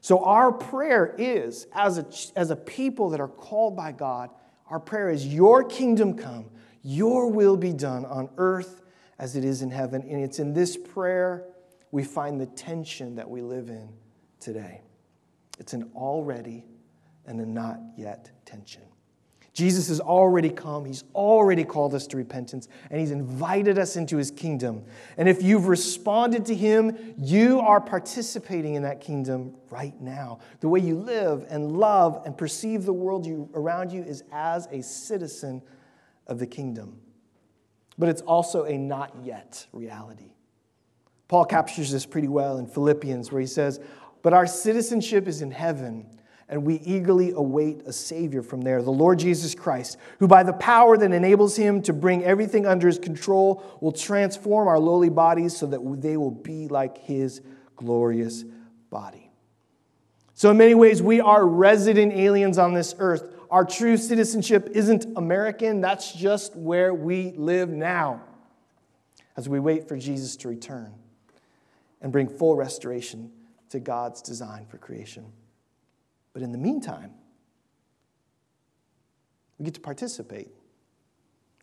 So, 0.00 0.24
our 0.24 0.52
prayer 0.52 1.14
is, 1.18 1.66
as 1.74 1.98
a, 1.98 2.06
as 2.38 2.50
a 2.50 2.56
people 2.56 3.10
that 3.10 3.20
are 3.20 3.28
called 3.28 3.76
by 3.76 3.92
God, 3.92 4.30
our 4.70 4.80
prayer 4.80 5.10
is, 5.10 5.26
Your 5.26 5.64
kingdom 5.64 6.14
come, 6.14 6.46
Your 6.82 7.30
will 7.30 7.56
be 7.56 7.72
done 7.72 8.04
on 8.04 8.28
earth 8.36 8.82
as 9.18 9.36
it 9.36 9.44
is 9.44 9.62
in 9.62 9.70
heaven. 9.70 10.02
And 10.02 10.22
it's 10.22 10.38
in 10.38 10.52
this 10.52 10.76
prayer 10.76 11.44
we 11.90 12.04
find 12.04 12.40
the 12.40 12.46
tension 12.46 13.16
that 13.16 13.28
we 13.28 13.42
live 13.42 13.68
in 13.68 13.88
today. 14.40 14.82
It's 15.58 15.72
an 15.72 15.90
already 15.94 16.64
and 17.26 17.40
a 17.40 17.46
not 17.46 17.80
yet 17.96 18.30
tension. 18.44 18.82
Jesus 19.58 19.88
has 19.88 19.98
already 19.98 20.50
come. 20.50 20.84
He's 20.84 21.02
already 21.16 21.64
called 21.64 21.92
us 21.92 22.06
to 22.06 22.16
repentance, 22.16 22.68
and 22.92 23.00
He's 23.00 23.10
invited 23.10 23.76
us 23.76 23.96
into 23.96 24.16
His 24.16 24.30
kingdom. 24.30 24.84
And 25.16 25.28
if 25.28 25.42
you've 25.42 25.66
responded 25.66 26.46
to 26.46 26.54
Him, 26.54 26.96
you 27.18 27.58
are 27.58 27.80
participating 27.80 28.76
in 28.76 28.84
that 28.84 29.00
kingdom 29.00 29.56
right 29.68 30.00
now. 30.00 30.38
The 30.60 30.68
way 30.68 30.78
you 30.78 30.94
live 30.94 31.44
and 31.50 31.72
love 31.72 32.22
and 32.24 32.38
perceive 32.38 32.84
the 32.84 32.92
world 32.92 33.26
you, 33.26 33.50
around 33.52 33.90
you 33.90 34.04
is 34.04 34.22
as 34.30 34.68
a 34.70 34.80
citizen 34.80 35.60
of 36.28 36.38
the 36.38 36.46
kingdom. 36.46 37.00
But 37.98 38.10
it's 38.10 38.22
also 38.22 38.62
a 38.62 38.78
not 38.78 39.12
yet 39.24 39.66
reality. 39.72 40.34
Paul 41.26 41.46
captures 41.46 41.90
this 41.90 42.06
pretty 42.06 42.28
well 42.28 42.58
in 42.58 42.68
Philippians, 42.68 43.32
where 43.32 43.40
he 43.40 43.48
says, 43.48 43.80
But 44.22 44.32
our 44.32 44.46
citizenship 44.46 45.26
is 45.26 45.42
in 45.42 45.50
heaven 45.50 46.06
and 46.48 46.64
we 46.64 46.76
eagerly 46.76 47.32
await 47.32 47.82
a 47.86 47.92
Savior 47.92 48.42
from 48.42 48.62
there, 48.62 48.82
the 48.82 48.90
Lord 48.90 49.18
Jesus 49.18 49.54
Christ, 49.54 49.98
who 50.18 50.26
by 50.26 50.42
the 50.42 50.54
power 50.54 50.96
that 50.96 51.12
enables 51.12 51.56
him 51.56 51.82
to 51.82 51.92
bring 51.92 52.24
everything 52.24 52.64
under 52.64 52.86
his 52.86 52.98
control 52.98 53.62
will 53.80 53.92
transform 53.92 54.66
our 54.66 54.78
lowly 54.78 55.10
bodies 55.10 55.56
so 55.56 55.66
that 55.66 55.80
they 56.00 56.16
will 56.16 56.30
be 56.30 56.68
like 56.68 56.98
his 56.98 57.42
glorious 57.76 58.44
body. 58.90 59.30
So, 60.34 60.50
in 60.50 60.56
many 60.56 60.74
ways, 60.74 61.02
we 61.02 61.20
are 61.20 61.46
resident 61.46 62.12
aliens 62.12 62.58
on 62.58 62.72
this 62.72 62.94
earth. 62.98 63.34
Our 63.50 63.64
true 63.64 63.96
citizenship 63.96 64.70
isn't 64.72 65.04
American, 65.16 65.80
that's 65.80 66.12
just 66.12 66.54
where 66.54 66.94
we 66.94 67.32
live 67.32 67.68
now 67.68 68.22
as 69.36 69.48
we 69.48 69.60
wait 69.60 69.88
for 69.88 69.96
Jesus 69.96 70.36
to 70.36 70.48
return 70.48 70.94
and 72.00 72.12
bring 72.12 72.28
full 72.28 72.56
restoration 72.56 73.32
to 73.70 73.80
God's 73.80 74.22
design 74.22 74.66
for 74.66 74.78
creation. 74.78 75.32
But 76.38 76.44
in 76.44 76.52
the 76.52 76.58
meantime, 76.58 77.10
we 79.58 79.64
get 79.64 79.74
to 79.74 79.80
participate. 79.80 80.52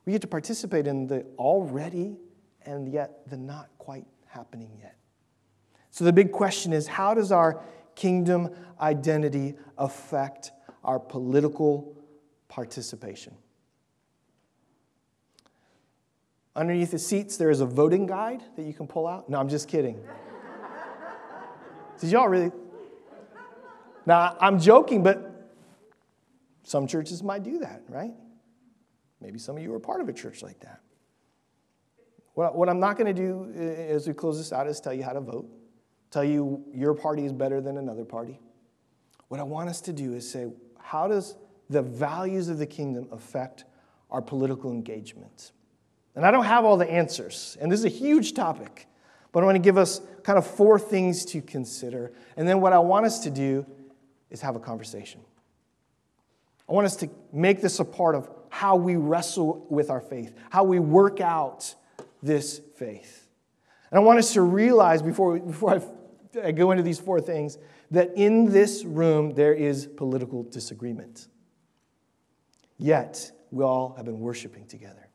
We 0.04 0.12
get 0.12 0.22
to 0.24 0.28
participate 0.28 0.86
in 0.86 1.08
the 1.08 1.26
already 1.38 2.18
and 2.66 2.92
yet 2.92 3.30
the 3.30 3.38
not 3.38 3.70
quite 3.78 4.04
happening 4.26 4.70
yet. 4.82 4.98
So 5.92 6.04
the 6.04 6.12
big 6.12 6.34
question 6.34 6.74
is 6.74 6.88
how 6.88 7.14
does 7.14 7.32
our 7.32 7.64
kingdom 7.96 8.50
identity 8.82 9.56
affect 9.78 10.52
our 10.84 11.00
political 11.00 11.96
participation? 12.50 13.34
Underneath 16.54 16.92
the 16.92 17.00
seats, 17.00 17.38
there 17.38 17.50
is 17.50 17.62
a 17.62 17.66
voting 17.66 18.08
guide 18.08 18.44
that 18.58 18.64
you 18.64 18.74
can 18.74 18.88
pull 18.88 19.08
out. 19.08 19.30
No, 19.30 19.40
I'm 19.40 19.48
just 19.48 19.70
kidding. 19.70 20.04
Did 22.02 22.12
y'all 22.12 22.28
really? 22.28 22.52
Now, 24.06 24.38
I'm 24.40 24.60
joking, 24.60 25.04
but 25.04 25.32
some 26.64 26.88
churches 26.88 27.24
might 27.24 27.44
do 27.44 27.60
that, 27.60 27.84
right? 27.90 28.14
Maybe 29.22 29.40
some 29.40 29.58
of 29.58 29.64
you 29.64 29.74
are 29.74 29.80
part 29.80 30.02
of 30.02 30.10
a 30.10 30.14
church 30.14 30.44
like 30.44 30.60
that. 30.62 30.82
What, 32.34 32.68
I'm 32.68 32.80
not 32.80 32.98
going 32.98 33.14
to 33.14 33.14
do 33.14 33.54
uh, 33.56 33.62
as 33.62 34.08
we 34.08 34.14
close 34.14 34.38
this 34.38 34.52
out 34.52 34.68
is 34.68 34.82
tell 34.82 34.94
you 34.94 35.04
how 35.04 35.14
to 35.14 35.22
vote, 35.22 35.48
tell 36.12 36.24
you 36.24 36.64
your 36.74 36.94
party 36.94 37.26
is 37.26 37.32
better 37.32 37.62
than 37.62 37.78
another 37.78 38.04
party. 38.04 38.40
What 39.30 39.40
I 39.40 39.44
want 39.44 39.70
us 39.70 39.80
to 39.82 39.94
do 39.94 40.14
is 40.14 40.30
say, 40.30 40.52
how 40.78 41.08
does 41.08 41.38
the 41.70 41.82
values 41.82 42.50
of 42.50 42.58
the 42.58 42.66
kingdom 42.66 43.08
affect 43.12 43.64
our 44.12 44.22
political 44.22 44.70
engagement? 44.70 45.54
And 46.16 46.26
I 46.26 46.32
don't 46.32 46.46
have 46.46 46.66
all 46.66 46.78
the 46.78 46.90
answers, 46.90 47.58
and 47.60 47.72
this 47.72 47.80
is 47.80 47.86
a 47.86 47.90
huge 47.90 48.34
topic, 48.34 48.88
but 49.32 49.42
I 49.42 49.46
want 49.46 49.56
to 49.56 49.62
give 49.62 49.78
us 49.78 50.02
kind 50.24 50.38
of 50.38 50.46
four 50.46 50.78
things 50.78 51.26
to 51.26 51.42
consider. 51.42 52.14
And 52.38 52.48
then 52.48 52.62
what 52.62 52.74
I 52.74 52.80
want 52.80 53.06
us 53.06 53.20
to 53.20 53.30
do 53.30 53.66
is 54.30 54.42
have 54.42 54.56
a 54.56 54.60
conversation. 54.60 55.22
I 56.68 56.74
want 56.74 56.86
us 56.86 56.96
to 56.98 57.10
make 57.32 57.62
this 57.62 57.80
a 57.80 57.86
part 57.86 58.16
of 58.16 58.30
how 58.50 58.76
we 58.76 58.96
wrestle 58.96 59.66
with 59.70 59.90
our 59.90 60.02
faith, 60.02 60.34
how 60.50 60.64
we 60.64 60.80
work 60.80 61.20
out 61.22 61.76
this 62.24 62.62
faith. 62.76 63.28
And 63.92 64.00
I 64.00 64.02
want 64.02 64.20
us 64.20 64.34
to 64.34 64.42
realize 64.42 65.02
before, 65.02 65.40
before 65.40 65.76
I, 65.76 66.48
I 66.48 66.52
go 66.52 66.72
into 66.72 66.84
these 66.84 67.00
four 67.00 67.22
things 67.22 67.58
that 67.92 68.12
in 68.16 68.52
this 68.52 68.84
room 68.84 69.34
there 69.34 69.54
is 69.54 69.86
political 69.86 70.44
disagreement. 70.44 71.28
Yet, 72.78 73.32
we 73.52 73.64
all 73.64 73.94
have 73.96 74.06
been 74.06 74.20
worshiping 74.20 74.66
together. 74.68 75.08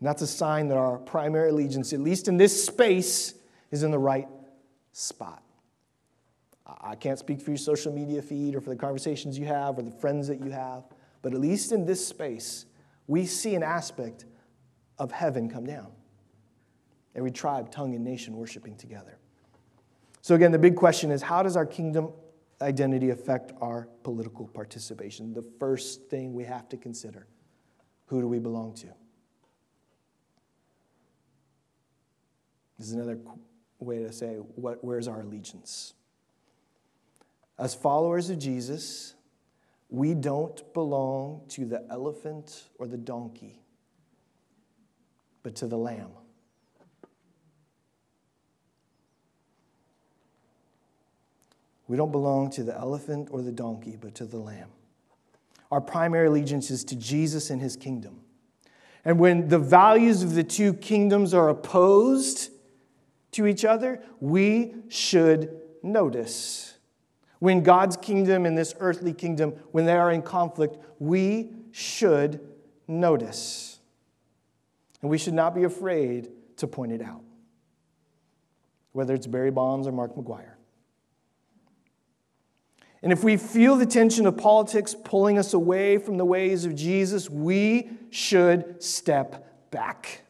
And 0.00 0.08
that's 0.08 0.20
a 0.20 0.26
sign 0.26 0.68
that 0.68 0.76
our 0.76 0.98
primary 0.98 1.50
allegiance, 1.50 1.92
at 1.92 2.00
least 2.00 2.28
in 2.28 2.36
this 2.36 2.64
space, 2.64 3.34
is 3.70 3.84
in 3.84 3.90
the 3.90 3.98
right 3.98 4.28
spot. 4.92 5.42
I 6.80 6.94
can't 6.94 7.18
speak 7.18 7.40
for 7.40 7.50
your 7.50 7.58
social 7.58 7.92
media 7.92 8.22
feed 8.22 8.54
or 8.54 8.60
for 8.60 8.70
the 8.70 8.76
conversations 8.76 9.38
you 9.38 9.46
have 9.46 9.78
or 9.78 9.82
the 9.82 9.90
friends 9.90 10.28
that 10.28 10.40
you 10.40 10.50
have, 10.50 10.84
but 11.20 11.32
at 11.32 11.40
least 11.40 11.72
in 11.72 11.84
this 11.84 12.06
space, 12.06 12.66
we 13.06 13.26
see 13.26 13.54
an 13.54 13.62
aspect 13.62 14.24
of 14.98 15.12
heaven 15.12 15.48
come 15.48 15.66
down. 15.66 15.88
Every 17.14 17.30
tribe, 17.30 17.70
tongue, 17.70 17.94
and 17.94 18.04
nation 18.04 18.36
worshiping 18.36 18.76
together. 18.76 19.18
So, 20.22 20.34
again, 20.34 20.52
the 20.52 20.58
big 20.58 20.76
question 20.76 21.10
is 21.10 21.20
how 21.20 21.42
does 21.42 21.56
our 21.56 21.66
kingdom 21.66 22.12
identity 22.60 23.10
affect 23.10 23.52
our 23.60 23.88
political 24.02 24.46
participation? 24.46 25.34
The 25.34 25.44
first 25.58 26.08
thing 26.08 26.32
we 26.32 26.44
have 26.44 26.68
to 26.70 26.76
consider 26.76 27.26
who 28.06 28.20
do 28.20 28.28
we 28.28 28.38
belong 28.38 28.74
to? 28.74 28.86
This 32.78 32.88
is 32.88 32.92
another 32.92 33.18
way 33.78 34.02
to 34.02 34.12
say, 34.12 34.34
what, 34.36 34.82
where's 34.84 35.08
our 35.08 35.20
allegiance? 35.20 35.94
As 37.62 37.76
followers 37.76 38.28
of 38.28 38.40
Jesus, 38.40 39.14
we 39.88 40.14
don't 40.14 40.74
belong 40.74 41.42
to 41.50 41.64
the 41.64 41.86
elephant 41.90 42.64
or 42.80 42.88
the 42.88 42.96
donkey, 42.96 43.62
but 45.44 45.54
to 45.54 45.68
the 45.68 45.78
lamb. 45.78 46.10
We 51.86 51.96
don't 51.96 52.10
belong 52.10 52.50
to 52.50 52.64
the 52.64 52.76
elephant 52.76 53.28
or 53.30 53.42
the 53.42 53.52
donkey, 53.52 53.96
but 54.00 54.16
to 54.16 54.24
the 54.24 54.38
lamb. 54.38 54.70
Our 55.70 55.80
primary 55.80 56.26
allegiance 56.26 56.68
is 56.68 56.82
to 56.86 56.96
Jesus 56.96 57.48
and 57.48 57.62
his 57.62 57.76
kingdom. 57.76 58.22
And 59.04 59.20
when 59.20 59.46
the 59.46 59.60
values 59.60 60.24
of 60.24 60.34
the 60.34 60.42
two 60.42 60.74
kingdoms 60.74 61.32
are 61.32 61.48
opposed 61.48 62.50
to 63.30 63.46
each 63.46 63.64
other, 63.64 64.02
we 64.18 64.74
should 64.88 65.60
notice 65.84 66.71
when 67.42 67.64
God's 67.64 67.96
kingdom 67.96 68.46
and 68.46 68.56
this 68.56 68.72
earthly 68.78 69.12
kingdom, 69.12 69.50
when 69.72 69.84
they 69.84 69.96
are 69.96 70.12
in 70.12 70.22
conflict, 70.22 70.78
we 71.00 71.50
should 71.72 72.38
notice. 72.86 73.80
And 75.00 75.10
we 75.10 75.18
should 75.18 75.34
not 75.34 75.52
be 75.52 75.64
afraid 75.64 76.28
to 76.58 76.68
point 76.68 76.92
it 76.92 77.02
out, 77.02 77.24
whether 78.92 79.12
it's 79.12 79.26
Barry 79.26 79.50
Bonds 79.50 79.88
or 79.88 79.92
Mark 79.92 80.14
McGwire. 80.14 80.52
And 83.02 83.10
if 83.10 83.24
we 83.24 83.36
feel 83.36 83.74
the 83.74 83.86
tension 83.86 84.24
of 84.26 84.36
politics 84.36 84.94
pulling 84.94 85.36
us 85.36 85.52
away 85.52 85.98
from 85.98 86.18
the 86.18 86.24
ways 86.24 86.64
of 86.64 86.76
Jesus, 86.76 87.28
we 87.28 87.90
should 88.10 88.80
step 88.80 89.72
back. 89.72 90.22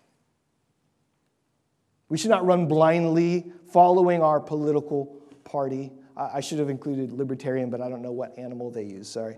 We 2.08 2.16
should 2.16 2.30
not 2.30 2.46
run 2.46 2.68
blindly 2.68 3.52
following 3.70 4.22
our 4.22 4.40
political 4.40 5.14
party 5.44 5.92
I 6.16 6.40
should 6.40 6.58
have 6.58 6.68
included 6.68 7.12
libertarian, 7.12 7.70
but 7.70 7.80
I 7.80 7.88
don't 7.88 8.02
know 8.02 8.12
what 8.12 8.38
animal 8.38 8.70
they 8.70 8.84
use, 8.84 9.08
sorry. 9.08 9.36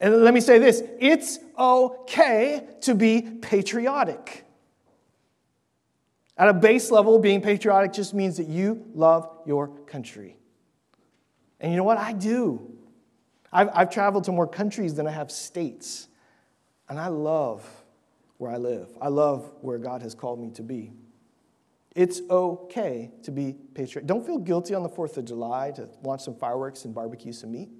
And 0.00 0.22
let 0.22 0.34
me 0.34 0.40
say 0.40 0.58
this 0.58 0.82
it's 1.00 1.38
okay 1.58 2.66
to 2.82 2.94
be 2.94 3.22
patriotic. 3.22 4.44
At 6.38 6.48
a 6.48 6.54
base 6.54 6.90
level, 6.90 7.18
being 7.18 7.40
patriotic 7.40 7.92
just 7.92 8.12
means 8.12 8.36
that 8.36 8.46
you 8.46 8.84
love 8.94 9.28
your 9.46 9.68
country. 9.68 10.36
And 11.60 11.72
you 11.72 11.78
know 11.78 11.84
what? 11.84 11.96
I 11.96 12.12
do. 12.12 12.76
I've, 13.50 13.70
I've 13.72 13.90
traveled 13.90 14.24
to 14.24 14.32
more 14.32 14.46
countries 14.46 14.94
than 14.94 15.06
I 15.06 15.12
have 15.12 15.30
states. 15.30 16.08
And 16.90 17.00
I 17.00 17.08
love 17.08 17.66
where 18.36 18.50
I 18.50 18.58
live. 18.58 18.88
I 19.00 19.08
love 19.08 19.50
where 19.62 19.78
God 19.78 20.02
has 20.02 20.14
called 20.14 20.38
me 20.38 20.50
to 20.50 20.62
be. 20.62 20.92
It's 21.96 22.20
okay 22.28 23.10
to 23.22 23.30
be 23.30 23.54
patriotic. 23.72 24.06
Don't 24.06 24.24
feel 24.24 24.36
guilty 24.36 24.74
on 24.74 24.82
the 24.82 24.88
4th 24.88 25.16
of 25.16 25.24
July 25.24 25.70
to 25.76 25.88
launch 26.02 26.20
some 26.20 26.34
fireworks 26.34 26.84
and 26.84 26.94
barbecue 26.94 27.32
some 27.32 27.52
meat. 27.52 27.70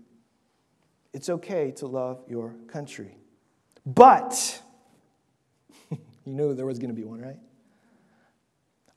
It's 1.12 1.28
okay 1.28 1.70
to 1.72 1.86
love 1.86 2.24
your 2.26 2.54
country. 2.66 3.18
But, 3.84 4.62
you 5.90 5.98
knew 6.24 6.54
there 6.54 6.64
was 6.64 6.78
going 6.78 6.88
to 6.88 6.94
be 6.94 7.04
one, 7.04 7.20
right? 7.20 7.36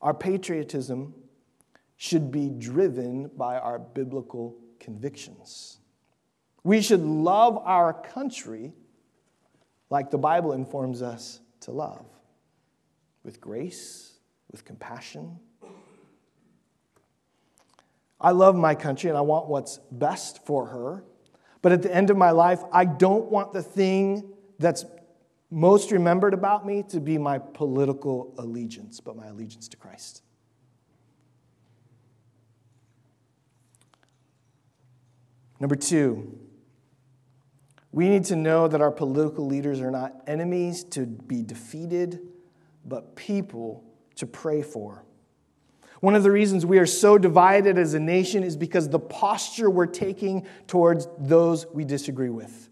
Our 0.00 0.14
patriotism 0.14 1.14
should 1.98 2.32
be 2.32 2.48
driven 2.48 3.30
by 3.36 3.58
our 3.58 3.78
biblical 3.78 4.56
convictions. 4.78 5.80
We 6.64 6.80
should 6.80 7.02
love 7.02 7.58
our 7.58 7.92
country 7.92 8.72
like 9.90 10.10
the 10.10 10.16
Bible 10.16 10.52
informs 10.52 11.02
us 11.02 11.40
to 11.60 11.72
love 11.72 12.06
with 13.22 13.38
grace, 13.38 14.09
with 14.50 14.64
compassion. 14.64 15.38
I 18.20 18.32
love 18.32 18.54
my 18.54 18.74
country 18.74 19.08
and 19.08 19.16
I 19.16 19.22
want 19.22 19.48
what's 19.48 19.78
best 19.90 20.44
for 20.44 20.66
her. 20.66 21.04
But 21.62 21.72
at 21.72 21.82
the 21.82 21.94
end 21.94 22.10
of 22.10 22.16
my 22.16 22.30
life, 22.30 22.60
I 22.72 22.84
don't 22.84 23.30
want 23.30 23.52
the 23.52 23.62
thing 23.62 24.32
that's 24.58 24.84
most 25.50 25.90
remembered 25.90 26.34
about 26.34 26.66
me 26.66 26.84
to 26.88 27.00
be 27.00 27.18
my 27.18 27.38
political 27.38 28.34
allegiance, 28.38 29.00
but 29.00 29.16
my 29.16 29.26
allegiance 29.26 29.68
to 29.68 29.76
Christ. 29.76 30.22
Number 35.58 35.76
two, 35.76 36.38
we 37.92 38.08
need 38.08 38.24
to 38.26 38.36
know 38.36 38.68
that 38.68 38.80
our 38.80 38.90
political 38.90 39.46
leaders 39.46 39.80
are 39.80 39.90
not 39.90 40.14
enemies 40.26 40.84
to 40.84 41.04
be 41.04 41.42
defeated, 41.42 42.20
but 42.84 43.16
people 43.16 43.84
to 44.20 44.26
pray 44.26 44.62
for. 44.62 45.04
One 46.00 46.14
of 46.14 46.22
the 46.22 46.30
reasons 46.30 46.64
we 46.64 46.78
are 46.78 46.86
so 46.86 47.18
divided 47.18 47.76
as 47.76 47.92
a 47.92 48.00
nation 48.00 48.42
is 48.42 48.56
because 48.56 48.88
the 48.88 48.98
posture 48.98 49.68
we're 49.68 49.86
taking 49.86 50.46
towards 50.66 51.06
those 51.18 51.66
we 51.66 51.84
disagree 51.84 52.30
with. 52.30 52.68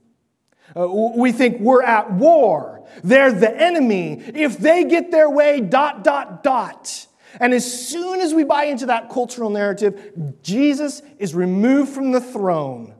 Uh, 0.74 0.88
we 0.88 1.32
think 1.32 1.60
we're 1.60 1.82
at 1.82 2.12
war. 2.12 2.86
They're 3.02 3.32
the 3.32 3.54
enemy. 3.54 4.22
If 4.34 4.58
they 4.58 4.84
get 4.84 5.10
their 5.10 5.28
way, 5.28 5.60
dot, 5.60 6.04
dot, 6.04 6.42
dot. 6.42 7.06
And 7.40 7.52
as 7.52 7.88
soon 7.88 8.20
as 8.20 8.32
we 8.32 8.44
buy 8.44 8.64
into 8.64 8.86
that 8.86 9.10
cultural 9.10 9.50
narrative, 9.50 10.12
Jesus 10.42 11.02
is 11.18 11.34
removed 11.34 11.92
from 11.92 12.12
the 12.12 12.20
throne. 12.20 12.94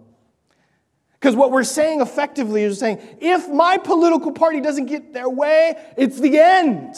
Because 1.15 1.35
what 1.35 1.51
we're 1.51 1.65
saying 1.65 2.01
effectively 2.01 2.63
is 2.63 2.79
saying, 2.79 3.01
if 3.21 3.49
my 3.49 3.79
political 3.79 4.33
party 4.33 4.61
doesn't 4.61 4.87
get 4.87 5.13
their 5.13 5.29
way, 5.29 5.75
it's 5.97 6.21
the 6.21 6.39
end. 6.39 6.95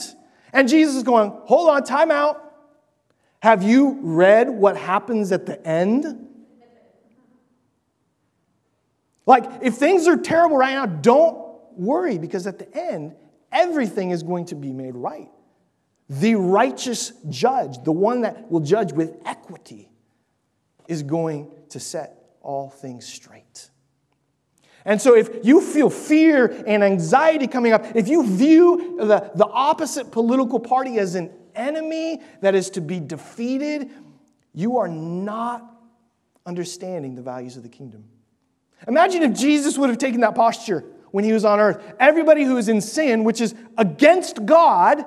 And 0.52 0.68
Jesus 0.68 0.96
is 0.96 1.02
going, 1.02 1.30
hold 1.44 1.70
on, 1.70 1.84
time 1.84 2.10
out. 2.10 2.44
Have 3.40 3.62
you 3.62 3.98
read 4.02 4.50
what 4.50 4.76
happens 4.76 5.32
at 5.32 5.46
the 5.46 5.64
end? 5.66 6.28
Like, 9.26 9.44
if 9.62 9.74
things 9.74 10.08
are 10.08 10.16
terrible 10.16 10.56
right 10.56 10.74
now, 10.74 10.86
don't 10.86 11.38
worry 11.76 12.18
because 12.18 12.46
at 12.46 12.58
the 12.58 12.76
end, 12.76 13.14
everything 13.52 14.10
is 14.10 14.22
going 14.22 14.46
to 14.46 14.54
be 14.54 14.72
made 14.72 14.94
right. 14.94 15.30
The 16.08 16.34
righteous 16.34 17.12
judge, 17.28 17.82
the 17.84 17.92
one 17.92 18.22
that 18.22 18.50
will 18.50 18.60
judge 18.60 18.92
with 18.92 19.16
equity, 19.24 19.88
is 20.88 21.02
going 21.02 21.50
to 21.68 21.78
set 21.78 22.16
all 22.42 22.68
things 22.68 23.06
straight. 23.06 23.49
And 24.84 25.00
so, 25.00 25.14
if 25.14 25.44
you 25.44 25.60
feel 25.60 25.90
fear 25.90 26.46
and 26.66 26.82
anxiety 26.82 27.46
coming 27.46 27.72
up, 27.72 27.84
if 27.94 28.08
you 28.08 28.26
view 28.26 28.96
the, 28.98 29.30
the 29.34 29.46
opposite 29.46 30.10
political 30.10 30.58
party 30.58 30.98
as 30.98 31.14
an 31.14 31.30
enemy 31.54 32.20
that 32.40 32.54
is 32.54 32.70
to 32.70 32.80
be 32.80 32.98
defeated, 32.98 33.90
you 34.54 34.78
are 34.78 34.88
not 34.88 35.62
understanding 36.46 37.14
the 37.14 37.22
values 37.22 37.56
of 37.56 37.62
the 37.62 37.68
kingdom. 37.68 38.04
Imagine 38.88 39.22
if 39.22 39.38
Jesus 39.38 39.76
would 39.76 39.90
have 39.90 39.98
taken 39.98 40.20
that 40.22 40.34
posture 40.34 40.84
when 41.10 41.24
he 41.24 41.32
was 41.32 41.44
on 41.44 41.60
earth. 41.60 41.82
Everybody 41.98 42.44
who 42.44 42.56
is 42.56 42.68
in 42.68 42.80
sin, 42.80 43.24
which 43.24 43.40
is 43.40 43.54
against 43.76 44.46
God, 44.46 45.04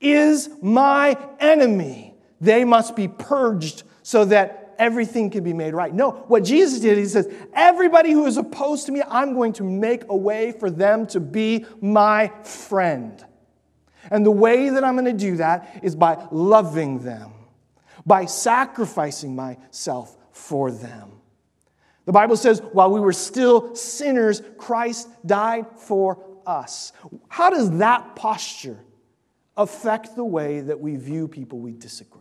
is 0.00 0.48
my 0.60 1.16
enemy. 1.38 2.14
They 2.40 2.64
must 2.64 2.96
be 2.96 3.06
purged 3.06 3.84
so 4.02 4.24
that 4.24 4.59
everything 4.80 5.30
can 5.30 5.44
be 5.44 5.52
made 5.52 5.74
right. 5.74 5.94
No, 5.94 6.10
what 6.26 6.42
Jesus 6.42 6.80
did, 6.80 6.98
he 6.98 7.04
says, 7.04 7.32
everybody 7.52 8.12
who 8.12 8.26
is 8.26 8.38
opposed 8.38 8.86
to 8.86 8.92
me, 8.92 9.02
I'm 9.06 9.34
going 9.34 9.52
to 9.54 9.62
make 9.62 10.04
a 10.08 10.16
way 10.16 10.52
for 10.52 10.70
them 10.70 11.06
to 11.08 11.20
be 11.20 11.66
my 11.80 12.32
friend. 12.42 13.24
And 14.10 14.24
the 14.24 14.30
way 14.30 14.70
that 14.70 14.82
I'm 14.82 14.94
going 14.94 15.04
to 15.04 15.12
do 15.12 15.36
that 15.36 15.80
is 15.82 15.94
by 15.94 16.26
loving 16.32 17.04
them, 17.04 17.32
by 18.06 18.24
sacrificing 18.24 19.36
myself 19.36 20.16
for 20.32 20.72
them. 20.72 21.12
The 22.06 22.12
Bible 22.12 22.36
says, 22.36 22.60
while 22.72 22.90
we 22.90 22.98
were 22.98 23.12
still 23.12 23.74
sinners, 23.76 24.42
Christ 24.56 25.08
died 25.24 25.66
for 25.76 26.24
us. 26.46 26.92
How 27.28 27.50
does 27.50 27.78
that 27.78 28.16
posture 28.16 28.78
affect 29.56 30.16
the 30.16 30.24
way 30.24 30.60
that 30.62 30.80
we 30.80 30.96
view 30.96 31.28
people 31.28 31.58
we 31.58 31.72
disagree? 31.72 32.19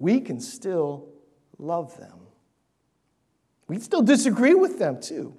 We 0.00 0.20
can 0.20 0.40
still 0.40 1.06
love 1.58 1.96
them. 1.98 2.18
We 3.68 3.76
can 3.76 3.84
still 3.84 4.02
disagree 4.02 4.54
with 4.54 4.80
them 4.80 5.00
too, 5.00 5.36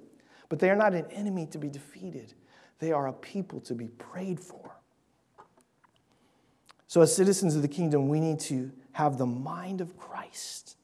but 0.48 0.58
they 0.58 0.70
are 0.70 0.76
not 0.76 0.94
an 0.94 1.04
enemy 1.10 1.46
to 1.50 1.58
be 1.58 1.68
defeated. 1.68 2.32
They 2.78 2.92
are 2.92 3.08
a 3.08 3.12
people 3.12 3.60
to 3.60 3.74
be 3.74 3.88
prayed 3.88 4.40
for. 4.40 4.70
So, 6.86 7.00
as 7.02 7.14
citizens 7.14 7.56
of 7.56 7.62
the 7.62 7.68
kingdom, 7.68 8.08
we 8.08 8.20
need 8.20 8.40
to 8.40 8.70
have 8.92 9.18
the 9.18 9.26
mind 9.26 9.80
of 9.80 9.96
Christ 9.96 10.76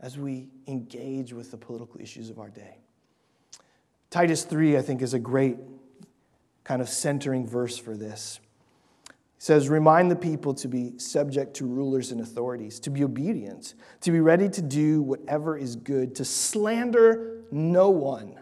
as 0.00 0.18
we 0.18 0.48
engage 0.66 1.32
with 1.32 1.50
the 1.50 1.56
political 1.56 2.00
issues 2.00 2.30
of 2.30 2.38
our 2.38 2.50
day. 2.50 2.78
Titus 4.10 4.44
3, 4.44 4.76
I 4.76 4.82
think, 4.82 5.00
is 5.00 5.14
a 5.14 5.18
great 5.18 5.56
kind 6.64 6.82
of 6.82 6.88
centering 6.88 7.46
verse 7.46 7.78
for 7.78 7.96
this 7.96 8.40
says, 9.42 9.68
Remind 9.68 10.08
the 10.08 10.14
people 10.14 10.54
to 10.54 10.68
be 10.68 10.96
subject 10.98 11.54
to 11.54 11.66
rulers 11.66 12.12
and 12.12 12.20
authorities, 12.20 12.78
to 12.78 12.90
be 12.90 13.02
obedient, 13.02 13.74
to 14.00 14.12
be 14.12 14.20
ready 14.20 14.48
to 14.48 14.62
do 14.62 15.02
whatever 15.02 15.58
is 15.58 15.74
good, 15.74 16.14
to 16.14 16.24
slander 16.24 17.42
no 17.50 17.90
one, 17.90 18.38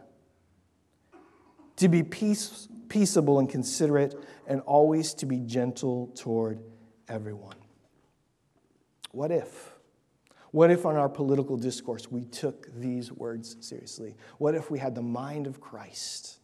to 1.76 1.88
be 1.88 2.02
peace, 2.02 2.68
peaceable 2.90 3.38
and 3.38 3.48
considerate, 3.48 4.14
and 4.46 4.60
always 4.66 5.14
to 5.14 5.24
be 5.24 5.38
gentle 5.38 6.08
toward 6.08 6.60
everyone. 7.08 7.56
What 9.12 9.30
if? 9.30 9.72
What 10.50 10.70
if 10.70 10.84
on 10.84 10.96
our 10.96 11.08
political 11.08 11.56
discourse 11.56 12.10
we 12.10 12.26
took 12.26 12.70
these 12.78 13.10
words 13.10 13.56
seriously? 13.60 14.16
What 14.36 14.54
if 14.54 14.70
we 14.70 14.78
had 14.78 14.94
the 14.94 15.00
mind 15.00 15.46
of 15.46 15.62
Christ? 15.62 16.39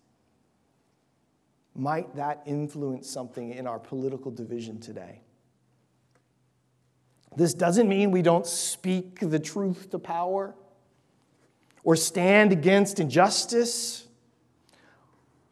Might 1.78 2.14
that 2.16 2.42
influence 2.46 3.08
something 3.08 3.52
in 3.52 3.66
our 3.66 3.78
political 3.78 4.30
division 4.30 4.80
today? 4.80 5.20
This 7.36 7.52
doesn't 7.52 7.88
mean 7.88 8.10
we 8.10 8.22
don't 8.22 8.46
speak 8.46 9.20
the 9.20 9.38
truth 9.38 9.90
to 9.90 9.98
power 9.98 10.54
or 11.84 11.94
stand 11.94 12.50
against 12.50 12.98
injustice, 12.98 14.06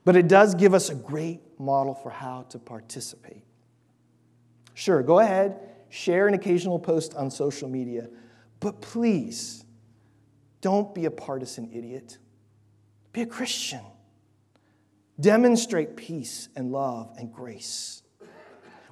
but 0.04 0.16
it 0.16 0.26
does 0.26 0.54
give 0.54 0.74
us 0.74 0.88
a 0.88 0.94
great 0.94 1.40
model 1.60 1.94
for 1.94 2.10
how 2.10 2.42
to 2.50 2.58
participate. 2.58 3.44
Sure, 4.72 5.02
go 5.02 5.20
ahead, 5.20 5.60
share 5.90 6.26
an 6.26 6.34
occasional 6.34 6.78
post 6.78 7.14
on 7.14 7.30
social 7.30 7.68
media, 7.68 8.08
but 8.60 8.80
please 8.80 9.64
don't 10.60 10.94
be 10.94 11.04
a 11.04 11.10
partisan 11.10 11.70
idiot. 11.72 12.18
Be 13.12 13.22
a 13.22 13.26
Christian. 13.26 13.82
Demonstrate 15.18 15.96
peace 15.96 16.48
and 16.56 16.72
love 16.72 17.14
and 17.18 17.32
grace. 17.32 18.02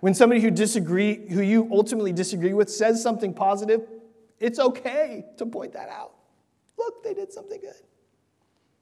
When 0.01 0.15
somebody 0.15 0.41
who 0.41 0.51
disagree, 0.51 1.29
who 1.29 1.43
you 1.43 1.69
ultimately 1.71 2.13
disagree 2.13 2.55
with 2.55 2.71
says 2.71 3.03
something 3.03 3.35
positive, 3.35 3.83
it's 4.41 4.59
okay 4.59 5.25
to 5.37 5.47
point 5.47 5.73
that 5.75 5.89
out. 5.89 6.15
Look, 6.77 7.05
they 7.05 7.15
did 7.15 7.33
something 7.33 7.61
good. 7.61 7.75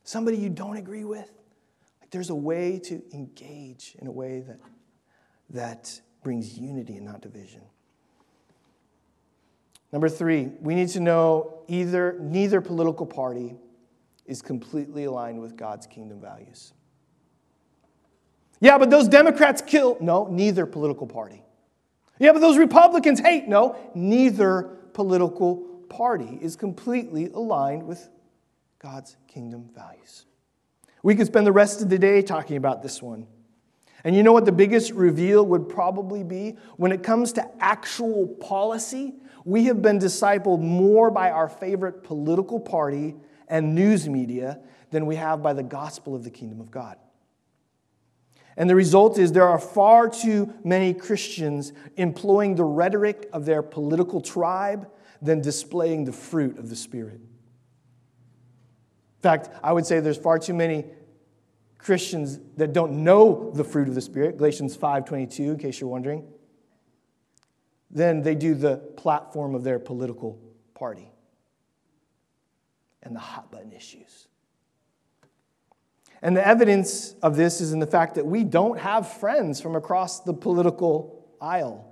Somebody 0.04 0.38
you 0.38 0.48
don't 0.48 0.76
agree 0.76 1.04
with, 1.04 1.30
like 2.00 2.10
there's 2.10 2.30
a 2.30 2.34
way 2.34 2.78
to 2.84 3.02
engage 3.12 3.96
in 3.98 4.06
a 4.06 4.10
way 4.10 4.40
that, 4.40 4.58
that 5.50 6.00
brings 6.22 6.58
unity 6.58 6.96
and 6.96 7.04
not 7.04 7.20
division. 7.20 7.62
Number 9.92 10.08
three, 10.08 10.48
we 10.60 10.74
need 10.74 10.88
to 10.90 11.00
know 11.00 11.64
either 11.68 12.16
neither 12.20 12.60
political 12.60 13.06
party 13.06 13.56
is 14.24 14.40
completely 14.40 15.04
aligned 15.04 15.40
with 15.40 15.56
God's 15.56 15.86
kingdom 15.86 16.20
values. 16.20 16.72
Yeah, 18.60 18.78
but 18.78 18.90
those 18.90 19.08
Democrats 19.08 19.62
kill. 19.62 19.96
No, 20.00 20.26
neither 20.26 20.66
political 20.66 21.06
party. 21.06 21.42
Yeah, 22.18 22.32
but 22.32 22.40
those 22.40 22.58
Republicans 22.58 23.18
hate. 23.18 23.48
No, 23.48 23.76
neither 23.94 24.64
political 24.92 25.56
party 25.88 26.38
is 26.40 26.56
completely 26.56 27.26
aligned 27.26 27.82
with 27.86 28.08
God's 28.78 29.16
kingdom 29.26 29.70
values. 29.74 30.26
We 31.02 31.14
could 31.14 31.26
spend 31.26 31.46
the 31.46 31.52
rest 31.52 31.80
of 31.80 31.88
the 31.88 31.98
day 31.98 32.20
talking 32.20 32.56
about 32.58 32.82
this 32.82 33.02
one. 33.02 33.26
And 34.04 34.14
you 34.14 34.22
know 34.22 34.32
what 34.32 34.44
the 34.44 34.52
biggest 34.52 34.92
reveal 34.92 35.44
would 35.46 35.68
probably 35.68 36.22
be? 36.22 36.56
When 36.76 36.92
it 36.92 37.02
comes 37.02 37.32
to 37.34 37.50
actual 37.62 38.26
policy, 38.26 39.14
we 39.44 39.64
have 39.64 39.80
been 39.82 39.98
discipled 39.98 40.60
more 40.60 41.10
by 41.10 41.30
our 41.30 41.48
favorite 41.48 42.02
political 42.02 42.60
party 42.60 43.16
and 43.48 43.74
news 43.74 44.08
media 44.08 44.60
than 44.90 45.06
we 45.06 45.16
have 45.16 45.42
by 45.42 45.52
the 45.52 45.62
gospel 45.62 46.14
of 46.14 46.24
the 46.24 46.30
kingdom 46.30 46.60
of 46.60 46.70
God. 46.70 46.96
And 48.60 48.68
the 48.68 48.74
result 48.74 49.18
is 49.18 49.32
there 49.32 49.48
are 49.48 49.58
far 49.58 50.06
too 50.06 50.52
many 50.62 50.92
Christians 50.92 51.72
employing 51.96 52.56
the 52.56 52.64
rhetoric 52.64 53.26
of 53.32 53.46
their 53.46 53.62
political 53.62 54.20
tribe 54.20 54.86
than 55.22 55.40
displaying 55.40 56.04
the 56.04 56.12
fruit 56.12 56.58
of 56.58 56.68
the 56.68 56.76
Spirit. 56.76 57.14
In 57.14 59.22
fact, 59.22 59.48
I 59.64 59.72
would 59.72 59.86
say 59.86 60.00
there's 60.00 60.18
far 60.18 60.38
too 60.38 60.52
many 60.52 60.84
Christians 61.78 62.38
that 62.58 62.74
don't 62.74 63.02
know 63.02 63.50
the 63.54 63.64
fruit 63.64 63.88
of 63.88 63.94
the 63.94 64.02
Spirit, 64.02 64.36
Galatians 64.36 64.76
5:22 64.76 65.52
in 65.52 65.56
case 65.56 65.80
you're 65.80 65.88
wondering. 65.88 66.30
Then 67.90 68.20
they 68.20 68.34
do 68.34 68.54
the 68.54 68.76
platform 68.76 69.54
of 69.54 69.64
their 69.64 69.78
political 69.78 70.38
party 70.74 71.10
and 73.02 73.16
the 73.16 73.20
hot 73.20 73.50
button 73.50 73.72
issues. 73.72 74.28
And 76.22 76.36
the 76.36 76.46
evidence 76.46 77.14
of 77.22 77.36
this 77.36 77.60
is 77.60 77.72
in 77.72 77.78
the 77.78 77.86
fact 77.86 78.14
that 78.16 78.26
we 78.26 78.44
don't 78.44 78.78
have 78.78 79.10
friends 79.10 79.60
from 79.60 79.74
across 79.74 80.20
the 80.20 80.34
political 80.34 81.26
aisle. 81.40 81.86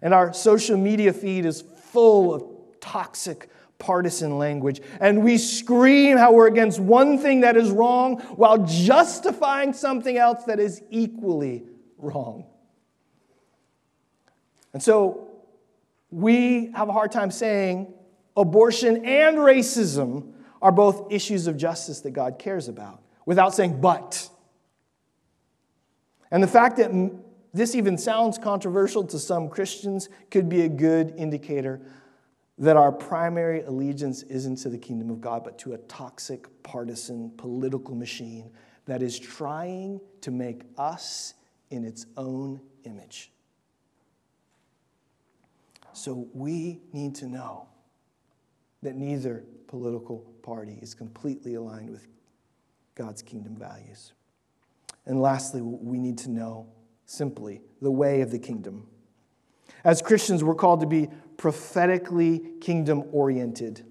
And 0.00 0.14
our 0.14 0.32
social 0.32 0.76
media 0.76 1.12
feed 1.12 1.44
is 1.44 1.62
full 1.62 2.34
of 2.34 2.44
toxic 2.80 3.48
partisan 3.78 4.38
language. 4.38 4.80
And 5.00 5.24
we 5.24 5.36
scream 5.38 6.16
how 6.16 6.32
we're 6.32 6.46
against 6.46 6.78
one 6.78 7.18
thing 7.18 7.40
that 7.40 7.56
is 7.56 7.70
wrong 7.70 8.20
while 8.36 8.58
justifying 8.58 9.72
something 9.72 10.16
else 10.16 10.44
that 10.44 10.60
is 10.60 10.82
equally 10.90 11.64
wrong. 11.98 12.46
And 14.72 14.82
so 14.82 15.28
we 16.10 16.70
have 16.74 16.88
a 16.88 16.92
hard 16.92 17.10
time 17.10 17.32
saying 17.32 17.92
abortion 18.36 19.04
and 19.04 19.38
racism 19.38 20.32
are 20.60 20.72
both 20.72 21.12
issues 21.12 21.48
of 21.48 21.56
justice 21.56 22.00
that 22.02 22.12
God 22.12 22.38
cares 22.38 22.68
about 22.68 23.01
without 23.26 23.54
saying 23.54 23.80
but. 23.80 24.28
And 26.30 26.42
the 26.42 26.48
fact 26.48 26.78
that 26.78 26.90
this 27.52 27.74
even 27.74 27.98
sounds 27.98 28.38
controversial 28.38 29.04
to 29.04 29.18
some 29.18 29.48
Christians 29.48 30.08
could 30.30 30.48
be 30.48 30.62
a 30.62 30.68
good 30.68 31.14
indicator 31.16 31.80
that 32.58 32.76
our 32.76 32.92
primary 32.92 33.62
allegiance 33.62 34.22
isn't 34.24 34.56
to 34.56 34.68
the 34.68 34.78
kingdom 34.78 35.10
of 35.10 35.20
God, 35.20 35.44
but 35.44 35.58
to 35.60 35.72
a 35.72 35.78
toxic, 35.78 36.46
partisan, 36.62 37.30
political 37.36 37.94
machine 37.94 38.50
that 38.86 39.02
is 39.02 39.18
trying 39.18 40.00
to 40.20 40.30
make 40.30 40.62
us 40.78 41.34
in 41.70 41.84
its 41.84 42.06
own 42.16 42.60
image. 42.84 43.30
So 45.92 46.28
we 46.32 46.80
need 46.92 47.14
to 47.16 47.26
know 47.26 47.68
that 48.82 48.96
neither 48.96 49.44
political 49.66 50.18
party 50.42 50.78
is 50.80 50.94
completely 50.94 51.54
aligned 51.54 51.90
with 51.90 52.06
God's 52.94 53.22
kingdom 53.22 53.56
values. 53.56 54.12
And 55.06 55.20
lastly, 55.20 55.60
we 55.62 55.98
need 55.98 56.18
to 56.18 56.30
know 56.30 56.68
simply 57.06 57.60
the 57.80 57.90
way 57.90 58.20
of 58.20 58.30
the 58.30 58.38
kingdom. 58.38 58.86
As 59.84 60.00
Christians, 60.00 60.44
we're 60.44 60.54
called 60.54 60.80
to 60.80 60.86
be 60.86 61.08
prophetically 61.36 62.40
kingdom 62.60 63.04
oriented. 63.12 63.84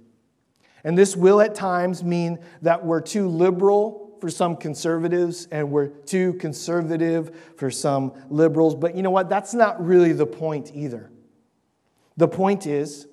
And 0.83 0.97
this 0.97 1.15
will 1.15 1.41
at 1.41 1.53
times 1.53 2.03
mean 2.03 2.39
that 2.61 2.85
we're 2.85 3.01
too 3.01 3.27
liberal 3.27 4.17
for 4.21 4.29
some 4.29 4.55
conservatives 4.55 5.47
and 5.51 5.69
we're 5.71 5.87
too 5.87 6.33
conservative 6.33 7.53
for 7.57 7.69
some 7.69 8.13
liberals. 8.29 8.75
But 8.75 8.95
you 8.95 9.01
know 9.01 9.09
what? 9.09 9.29
That's 9.29 9.53
not 9.53 9.83
really 9.83 10.13
the 10.13 10.27
point 10.27 10.71
either. 10.73 11.11
The 12.17 12.27
point 12.27 12.67
is, 12.67 13.07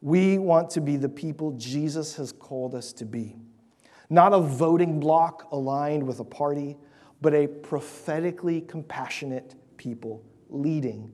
we 0.00 0.38
want 0.38 0.70
to 0.70 0.80
be 0.80 0.96
the 0.96 1.08
people 1.08 1.52
Jesus 1.52 2.16
has 2.16 2.32
called 2.32 2.74
us 2.74 2.92
to 2.94 3.04
be. 3.04 3.36
Not 4.08 4.32
a 4.32 4.40
voting 4.40 5.00
bloc 5.00 5.48
aligned 5.52 6.06
with 6.06 6.20
a 6.20 6.24
party, 6.24 6.76
but 7.20 7.34
a 7.34 7.46
prophetically 7.46 8.60
compassionate 8.60 9.54
people 9.76 10.24
leading 10.48 11.12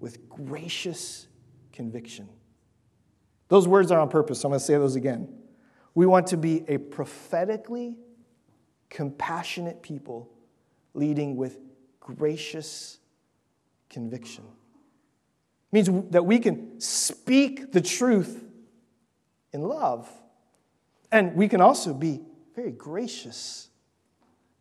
with 0.00 0.28
gracious 0.28 1.28
conviction. 1.72 2.28
Those 3.48 3.68
words 3.68 3.90
are 3.90 4.00
on 4.00 4.08
purpose, 4.08 4.40
so 4.40 4.48
I'm 4.48 4.50
going 4.50 4.60
to 4.60 4.64
say 4.64 4.74
those 4.74 4.96
again. 4.96 5.32
We 5.94 6.06
want 6.06 6.26
to 6.28 6.36
be 6.36 6.64
a 6.68 6.78
prophetically 6.78 7.96
compassionate 8.90 9.82
people 9.82 10.30
leading 10.94 11.36
with 11.36 11.58
gracious 12.00 12.98
conviction. 13.88 14.44
It 14.44 15.72
means 15.72 16.10
that 16.10 16.24
we 16.24 16.38
can 16.38 16.80
speak 16.80 17.72
the 17.72 17.80
truth 17.80 18.44
in 19.52 19.62
love, 19.62 20.08
and 21.12 21.34
we 21.34 21.48
can 21.48 21.60
also 21.60 21.94
be 21.94 22.20
very 22.54 22.72
gracious 22.72 23.68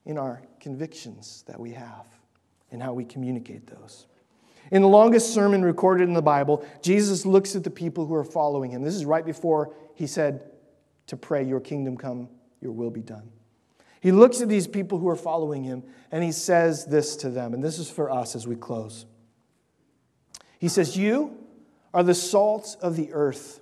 in 0.06 0.18
our 0.18 0.42
convictions 0.60 1.44
that 1.48 1.60
we 1.60 1.72
have 1.72 2.06
and 2.72 2.82
how 2.82 2.94
we 2.94 3.06
communicate 3.06 3.68
those. 3.68 4.06
In 4.72 4.82
the 4.82 4.88
longest 4.88 5.34
sermon 5.34 5.64
recorded 5.64 6.08
in 6.08 6.14
the 6.14 6.22
Bible, 6.22 6.66
Jesus 6.82 7.26
looks 7.26 7.56
at 7.56 7.64
the 7.64 7.70
people 7.70 8.06
who 8.06 8.16
are 8.16 8.24
following 8.24 8.72
him. 8.72 8.82
This 8.82 8.96
is 8.96 9.06
right 9.06 9.26
before 9.26 9.74
he 9.94 10.08
said 10.08 10.52
to 11.08 11.18
pray, 11.18 11.44
Your 11.44 11.60
kingdom 11.60 11.98
come, 11.98 12.30
your 12.62 12.72
will 12.72 12.90
be 12.90 13.02
done. 13.02 13.30
He 14.02 14.12
looks 14.12 14.42
at 14.42 14.50
these 14.50 14.68
people 14.68 15.00
who 15.00 15.08
are 15.08 15.16
following 15.16 15.64
him 15.64 15.84
and 16.12 16.24
he 16.24 16.32
says 16.32 16.86
this 16.86 17.16
to 17.18 17.30
them, 17.30 17.54
and 17.54 17.64
this 17.64 17.80
is 17.80 17.90
for 17.90 18.10
us 18.12 18.36
as 18.36 18.48
we 18.48 18.56
close. 18.56 19.06
He 20.60 20.68
says, 20.68 20.98
You 20.98 21.38
are 21.94 22.04
the 22.04 22.16
salt 22.16 22.76
of 22.82 22.96
the 22.96 23.14
earth. 23.14 23.62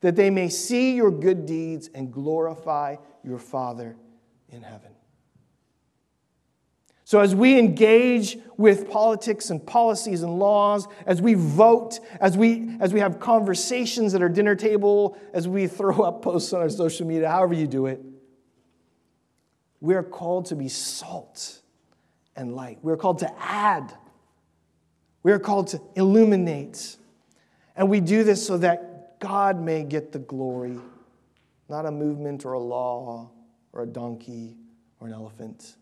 That 0.00 0.16
they 0.16 0.30
may 0.30 0.48
see 0.48 0.94
your 0.94 1.10
good 1.10 1.46
deeds 1.46 1.88
and 1.94 2.12
glorify 2.12 2.96
your 3.24 3.38
Father 3.38 3.96
in 4.48 4.62
heaven. 4.62 4.92
So, 7.06 7.20
as 7.20 7.36
we 7.36 7.56
engage 7.56 8.36
with 8.56 8.90
politics 8.90 9.50
and 9.50 9.64
policies 9.64 10.24
and 10.24 10.40
laws, 10.40 10.88
as 11.06 11.22
we 11.22 11.34
vote, 11.34 12.00
as 12.20 12.36
we, 12.36 12.76
as 12.80 12.92
we 12.92 12.98
have 12.98 13.20
conversations 13.20 14.12
at 14.12 14.22
our 14.22 14.28
dinner 14.28 14.56
table, 14.56 15.16
as 15.32 15.46
we 15.46 15.68
throw 15.68 16.00
up 16.02 16.22
posts 16.22 16.52
on 16.52 16.60
our 16.62 16.68
social 16.68 17.06
media, 17.06 17.30
however 17.30 17.54
you 17.54 17.68
do 17.68 17.86
it, 17.86 18.00
we 19.80 19.94
are 19.94 20.02
called 20.02 20.46
to 20.46 20.56
be 20.56 20.68
salt 20.68 21.62
and 22.34 22.56
light. 22.56 22.78
We 22.82 22.92
are 22.92 22.96
called 22.96 23.20
to 23.20 23.32
add. 23.40 23.94
We 25.22 25.30
are 25.30 25.38
called 25.38 25.68
to 25.68 25.80
illuminate. 25.94 26.96
And 27.76 27.88
we 27.88 28.00
do 28.00 28.24
this 28.24 28.44
so 28.44 28.58
that 28.58 28.95
God 29.18 29.60
may 29.60 29.82
get 29.82 30.12
the 30.12 30.18
glory, 30.18 30.78
not 31.68 31.86
a 31.86 31.90
movement 31.90 32.44
or 32.44 32.54
a 32.54 32.60
law 32.60 33.30
or 33.72 33.82
a 33.82 33.86
donkey 33.86 34.56
or 35.00 35.08
an 35.08 35.14
elephant. 35.14 35.76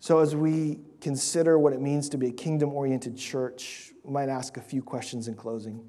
So, 0.00 0.20
as 0.20 0.34
we 0.34 0.80
consider 1.00 1.58
what 1.58 1.72
it 1.72 1.80
means 1.80 2.08
to 2.10 2.18
be 2.18 2.28
a 2.28 2.32
kingdom 2.32 2.72
oriented 2.72 3.16
church, 3.16 3.92
we 4.04 4.12
might 4.12 4.28
ask 4.28 4.56
a 4.56 4.60
few 4.62 4.82
questions 4.82 5.28
in 5.28 5.34
closing. 5.34 5.84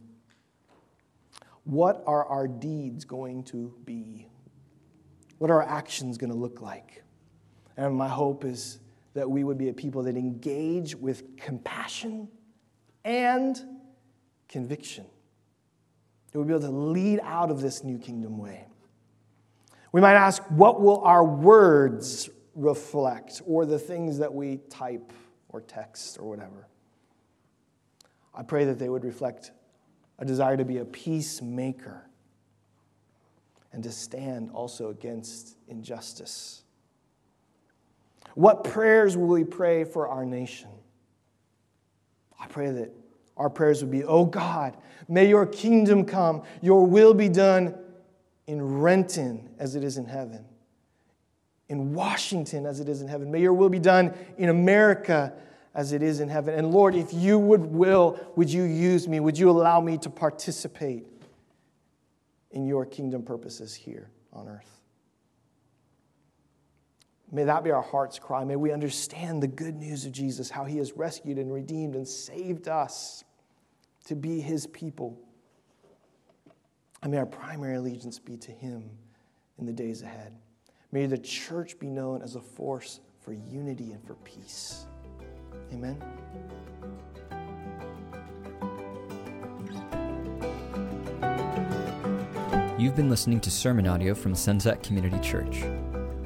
What 1.64 2.04
are 2.08 2.26
our 2.26 2.47
deeds 2.47 3.06
going 3.06 3.43
to 3.45 3.74
be? 3.86 4.28
What 5.38 5.52
are 5.52 5.62
our 5.62 5.70
actions 5.70 6.18
going 6.18 6.32
to 6.32 6.38
look 6.38 6.62
like? 6.62 7.04
And 7.78 7.95
my 7.95 8.10
hope 8.10 8.43
is 8.43 8.80
that 9.14 9.30
we 9.30 9.43
would 9.43 9.58
be 9.58 9.70
a 9.70 9.74
people 9.74 10.04
that 10.04 10.18
engage 10.18 10.95
with 10.95 11.38
compassion 11.38 12.28
and 13.06 13.58
conviction. 14.50 15.06
that 16.32 16.38
we'll 16.38 16.47
be 16.47 16.54
able 16.54 16.62
to 16.62 16.70
lead 16.70 17.20
out 17.24 17.50
of 17.50 17.62
this 17.62 17.84
new 17.84 17.97
kingdom 17.97 18.38
way. 18.38 18.66
We 19.91 20.02
might 20.02 20.16
ask, 20.16 20.43
what 20.50 20.82
will 20.82 21.02
our 21.04 21.24
words 21.24 22.30
reflect, 22.54 23.41
or 23.45 23.66
the 23.66 23.80
things 23.80 24.18
that 24.18 24.34
we 24.34 24.58
type 24.70 25.14
or 25.47 25.62
text 25.62 26.20
or 26.20 26.28
whatever? 26.30 26.68
I 28.36 28.43
pray 28.43 28.66
that 28.66 28.78
they 28.78 28.89
would 28.89 29.04
reflect 29.04 29.52
a 30.20 30.26
desire 30.26 30.58
to 30.58 30.66
be 30.66 30.78
a 30.80 30.86
peacemaker 30.86 32.06
and 33.72 33.84
to 33.84 33.91
stand 33.91 34.52
also 34.52 34.89
against 34.89 35.58
injustice. 35.68 36.64
What 38.36 38.64
prayers 38.64 39.18
will 39.18 39.28
we 39.28 39.43
pray 39.43 39.84
for 39.84 40.08
our 40.08 40.26
nation? 40.26 40.70
I 42.39 42.47
pray 42.47 42.72
that 42.72 42.91
our 43.40 43.50
prayers 43.50 43.82
would 43.82 43.90
be, 43.90 44.04
Oh 44.04 44.26
God, 44.26 44.78
may 45.08 45.28
your 45.28 45.46
kingdom 45.46 46.06
come, 46.06 46.44
your 46.62 46.86
will 46.86 47.14
be 47.14 47.30
done 47.30 47.74
in 48.46 48.62
Renton 48.80 49.50
as 49.58 49.76
it 49.76 49.84
is 49.84 49.98
in 49.98 50.06
heaven, 50.06 50.46
in 51.70 51.94
Washington 51.94 52.66
as 52.66 52.82
it 52.82 52.90
is 52.90 53.02
in 53.02 53.08
heaven. 53.08 53.32
May 53.32 53.42
your 53.42 53.54
will 53.54 53.70
be 53.70 53.80
done 53.80 54.14
in 54.38 54.50
America 54.50 55.34
as 55.74 55.94
it 55.94 56.04
is 56.04 56.20
in 56.20 56.28
heaven. 56.28 56.54
And 56.54 56.72
Lord, 56.72 56.96
if 56.96 57.14
you 57.14 57.40
would 57.40 57.62
will, 57.62 58.20
would 58.36 58.52
you 58.52 58.64
use 58.64 59.08
me? 59.08 59.20
Would 59.20 59.38
you 59.38 59.50
allow 59.50 59.80
me 59.80 59.98
to 60.00 60.10
participate 60.10 61.06
in 62.52 62.66
your 62.66 62.86
kingdom 62.86 63.24
purposes 63.24 63.74
here 63.74 64.10
on 64.34 64.48
earth? 64.48 64.82
May 67.32 67.44
that 67.44 67.64
be 67.64 67.72
our 67.72 67.84
heart's 67.84 68.18
cry. 68.18 68.44
May 68.44 68.56
we 68.56 68.72
understand 68.72 69.44
the 69.44 69.48
good 69.48 69.76
news 69.76 70.06
of 70.06 70.12
Jesus, 70.12 70.50
how 70.50 70.66
he 70.66 70.80
has 70.80 70.94
rescued 70.94 71.38
and 71.38 71.54
redeemed 71.54 71.96
and 71.96 72.08
saved 72.08 72.68
us 72.68 73.24
to 74.10 74.16
be 74.16 74.41
his 74.41 74.66
people. 74.66 75.16
And 77.03 77.12
may 77.12 77.20
our 77.20 77.28
primary 77.28 77.76
allegiance 77.76 78.18
be 78.18 78.38
to 78.38 78.51
him 78.51 78.89
in 79.60 79.68
the 79.68 79.72
days 79.72 80.01
ahead. 80.01 80.34
May 80.91 81.05
the 81.05 81.20
church 81.20 81.78
be 81.78 81.91
known 81.91 82.24
as 82.24 82.34
a 82.34 82.41
force 82.41 83.01
for 83.20 83.34
unity 83.34 83.91
and 83.91 84.03
for 84.03 84.16
peace. 84.16 84.88
Amen. 85.72 86.01
You've 92.80 92.95
been 92.95 93.12
listening 93.12 93.39
to 93.41 93.51
sermon 93.51 93.86
audio 93.86 94.16
from 94.16 94.34
Sunset 94.34 94.82
Community 94.82 95.20
Church. 95.20 95.66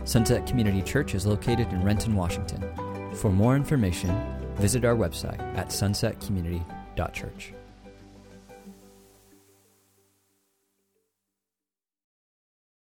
Sunset 0.06 0.48
Community 0.48 0.82
Church 0.82 1.16
is 1.16 1.26
located 1.26 1.68
in 1.74 1.84
Renton, 1.84 2.16
Washington. 2.16 2.64
For 3.16 3.30
more 3.30 3.58
information, 3.58 4.16
visit 4.56 4.86
our 4.86 4.96
website 4.96 5.42
at 5.58 5.68
sunsetcommunity.church. 5.68 7.54